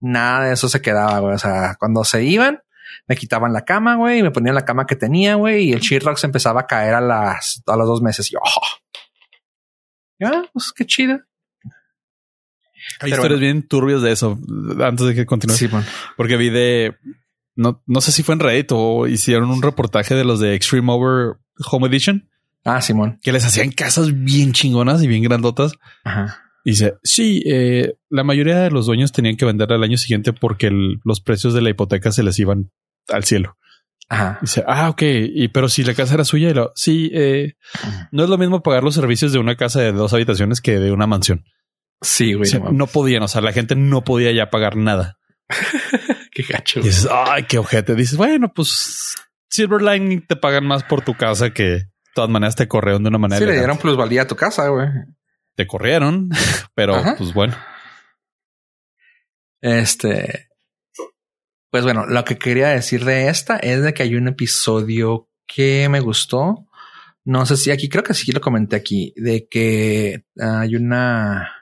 [0.01, 1.35] Nada de eso se quedaba, güey.
[1.35, 2.61] O sea, cuando se iban,
[3.07, 6.01] me quitaban la cama, güey, y me ponían la cama que tenía, güey, y el
[6.01, 8.31] rock se empezaba a caer a las, a los dos meses.
[8.31, 8.67] Y yo, oh.
[10.19, 11.19] ya, pues qué chido.
[13.01, 14.39] Hay Pero historias bien turbias de eso
[14.83, 15.55] antes de que continúe.
[15.71, 15.87] bueno.
[16.17, 16.97] Porque vi de
[17.55, 20.91] no, no sé si fue en Reddit o hicieron un reportaje de los de Extreme
[20.91, 21.37] Over
[21.71, 22.31] Home Edition
[22.65, 23.19] Ah, Simón.
[23.23, 25.73] que les hacían casas bien chingonas y bien grandotas.
[26.05, 26.43] Ajá.
[26.65, 30.67] Dice, sí, eh, la mayoría de los dueños tenían que vender al año siguiente porque
[30.67, 32.71] el- los precios de la hipoteca se les iban
[33.09, 33.57] al cielo.
[34.09, 34.39] Ajá.
[34.43, 37.55] Dice, ah, ok, y pero si la casa era suya, y lo, sí, eh,
[38.11, 40.91] no es lo mismo pagar los servicios de una casa de dos habitaciones que de
[40.93, 41.45] una mansión.
[42.03, 42.49] Sí, güey.
[42.49, 45.19] O sea, no podían, o sea, la gente no podía ya pagar nada.
[46.33, 46.81] Qué gacho.
[46.81, 47.95] Y dices, ay, qué ojete.
[47.95, 49.15] Dices, bueno, pues
[49.51, 53.19] Silverline te pagan más por tu casa que de todas maneras te corrieron de una
[53.19, 53.39] manera.
[53.41, 54.89] Sí, le dieron plusvalía a tu casa, güey.
[55.61, 56.31] Te corrieron,
[56.75, 57.17] pero Ajá.
[57.19, 57.55] pues bueno.
[59.61, 60.49] Este.
[61.71, 65.87] Pues bueno, lo que quería decir de esta es de que hay un episodio que
[65.91, 66.67] me gustó.
[67.27, 71.53] No sé si aquí, creo que sí lo comenté aquí, de que hay una,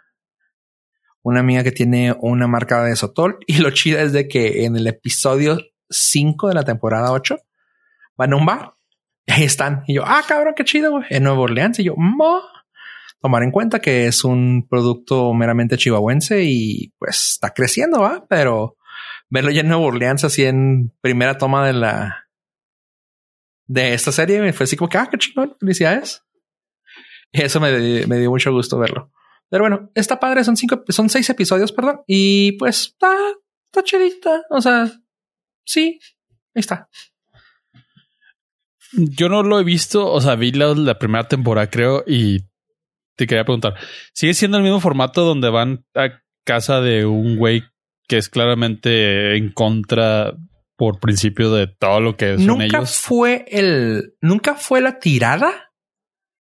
[1.23, 4.77] una amiga que tiene una marca de Sotol y lo chido es de que en
[4.77, 5.59] el episodio
[5.91, 7.37] 5 de la temporada 8
[8.17, 8.75] van a un bar
[9.27, 9.83] y ahí están.
[9.89, 11.05] Y yo, ah, cabrón, qué chido, güey.
[11.11, 11.81] En Nueva Orleans.
[11.81, 12.58] Y yo, ma.
[13.21, 18.77] Tomar en cuenta que es un producto meramente chihuahuense y pues está creciendo, va, pero
[19.29, 22.29] verlo ya en Nueva Orleans así en primera toma de la
[23.67, 26.25] de esta serie me fue así como que ah, qué chingón, felicidades.
[27.31, 29.13] Y eso me, me dio mucho gusto verlo.
[29.51, 33.15] Pero bueno, está padre, son cinco, son seis episodios, perdón, y pues está,
[33.67, 34.43] está chidita.
[34.51, 34.91] O sea,
[35.65, 36.01] sí,
[36.55, 36.89] ahí está.
[38.93, 42.41] Yo no lo he visto, o sea, vi la, la primera temporada, creo, y
[43.19, 43.75] te quería preguntar,
[44.15, 47.65] ¿sigue siendo el mismo formato donde van a casa de un güey
[48.07, 50.35] que es claramente en contra
[50.77, 52.97] por principio de todo lo que son nunca ellos?
[52.97, 55.73] fue el, nunca fue la tirada,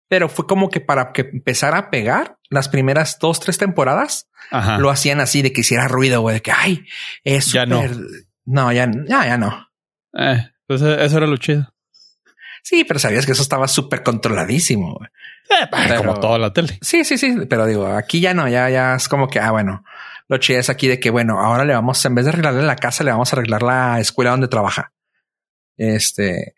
[0.09, 4.77] pero fue como que para que empezara a pegar las primeras dos, tres temporadas, Ajá.
[4.77, 6.85] lo hacían así de que hiciera ruido, güey, de que ay,
[7.23, 7.81] es Ya no.
[8.43, 9.69] no, ya, ya, ya no.
[10.19, 11.73] Eh, pues eh, eso era lo chido.
[12.61, 14.95] Sí, pero sabías que eso estaba súper controladísimo.
[14.97, 15.09] güey.
[15.59, 16.77] Eh, Pero- Como toda la tele.
[16.81, 19.83] Sí, sí, sí, pero digo, aquí ya no, ya, ya es como que, ah, bueno,
[20.27, 22.75] lo chido es aquí de que, bueno, ahora le vamos, en vez de arreglarle la
[22.75, 24.91] casa, le vamos a arreglar la escuela donde trabaja.
[25.77, 26.55] Este,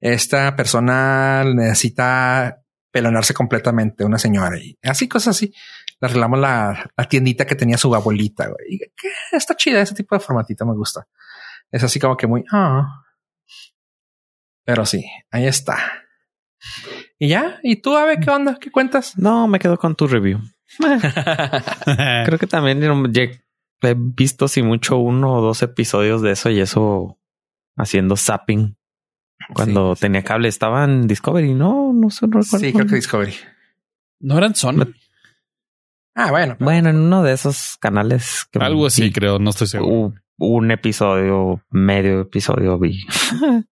[0.00, 5.52] esta persona necesita pelonarse completamente, una señora y así cosas así.
[6.00, 8.46] Le arreglamos la, la tiendita que tenía su abuelita.
[8.48, 8.66] güey.
[8.68, 11.06] Y que está chida ese tipo de formatito, me gusta.
[11.70, 13.02] Es así como que muy, ah.
[14.64, 15.76] Pero sí, ahí está.
[17.18, 18.58] Y ya, y tú, Ave, ¿qué onda?
[18.60, 19.16] ¿Qué cuentas?
[19.18, 20.38] No, me quedo con tu review.
[22.26, 22.82] Creo que también
[23.82, 27.18] he visto si mucho uno o dos episodios de eso y eso
[27.76, 28.76] haciendo zapping.
[29.54, 30.00] Cuando Sí.
[30.00, 31.54] tenía cable estaba en Discovery.
[31.54, 32.58] No, no sé, no recuerdo.
[32.66, 33.34] Sí, creo que Discovery.
[34.20, 34.92] no eran Sony.
[36.14, 36.54] Ah, bueno.
[36.58, 38.46] pero- Bueno, en uno de esos canales.
[38.50, 39.38] Que Algo así, vi creo.
[39.38, 40.14] No estoy seguro.
[40.38, 43.04] un episodio, medio episodio vi.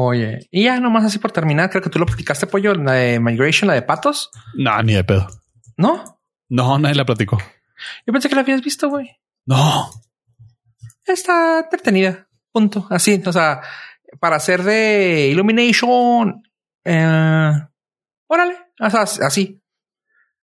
[0.00, 3.18] Oye, y ya nomás así por terminar, creo que tú lo platicaste, pollo, la de
[3.18, 5.26] Migration, la de patos, No, ni de pedo.
[5.76, 6.20] ¿no?
[6.48, 7.36] No, nadie la platicó.
[8.06, 9.10] Yo pensé que la habías visto, güey.
[9.44, 9.90] No.
[11.04, 12.28] Está entretenida.
[12.52, 12.86] Punto.
[12.90, 13.60] Así, o sea,
[14.20, 16.42] para hacer de Illumination.
[16.84, 17.52] eh,
[18.28, 18.56] órale.
[18.80, 19.60] O sea, así.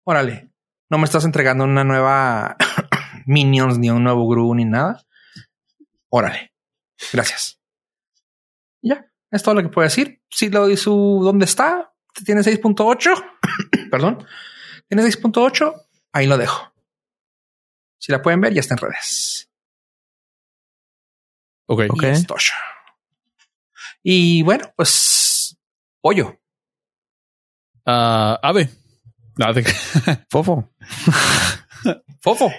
[0.03, 0.49] Órale.
[0.89, 2.55] No me estás entregando una nueva
[3.27, 5.03] Minions, ni un nuevo Gru, ni nada.
[6.09, 6.53] Órale.
[7.11, 7.59] Gracias.
[9.33, 10.21] Es todo lo que puedo decir.
[10.29, 11.91] Si lo di su dónde está,
[12.23, 13.39] tiene 6.8.
[13.91, 14.25] Perdón.
[14.87, 15.73] Tiene 6.8.
[16.11, 16.71] Ahí lo dejo.
[17.97, 19.49] Si la pueden ver, ya está en redes.
[21.65, 21.81] Ok.
[21.89, 22.03] Ok.
[22.03, 22.25] Y es.
[24.03, 25.57] Y bueno, pues
[26.01, 26.39] pollo.
[27.85, 28.69] Ah, ave.
[29.37, 29.63] Nada de-
[30.29, 30.71] Fofo.
[32.21, 32.51] Fofo.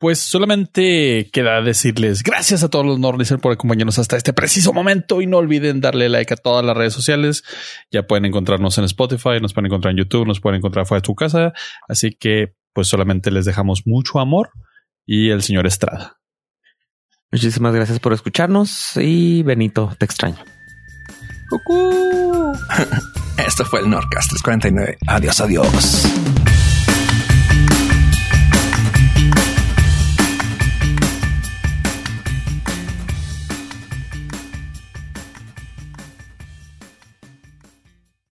[0.00, 5.20] Pues solamente queda decirles gracias a todos los Norlicer por acompañarnos hasta este preciso momento
[5.20, 7.44] y no olviden darle like a todas las redes sociales.
[7.90, 11.04] Ya pueden encontrarnos en Spotify, nos pueden encontrar en YouTube, nos pueden encontrar fuera de
[11.04, 11.52] tu casa.
[11.86, 14.52] Así que pues solamente les dejamos mucho amor
[15.04, 16.18] y el señor Estrada.
[17.30, 20.42] Muchísimas gracias por escucharnos y Benito, te extraño.
[21.50, 22.54] Cucú.
[23.46, 24.96] Esto fue el Nordcast 349.
[25.06, 26.39] Adiós, adiós.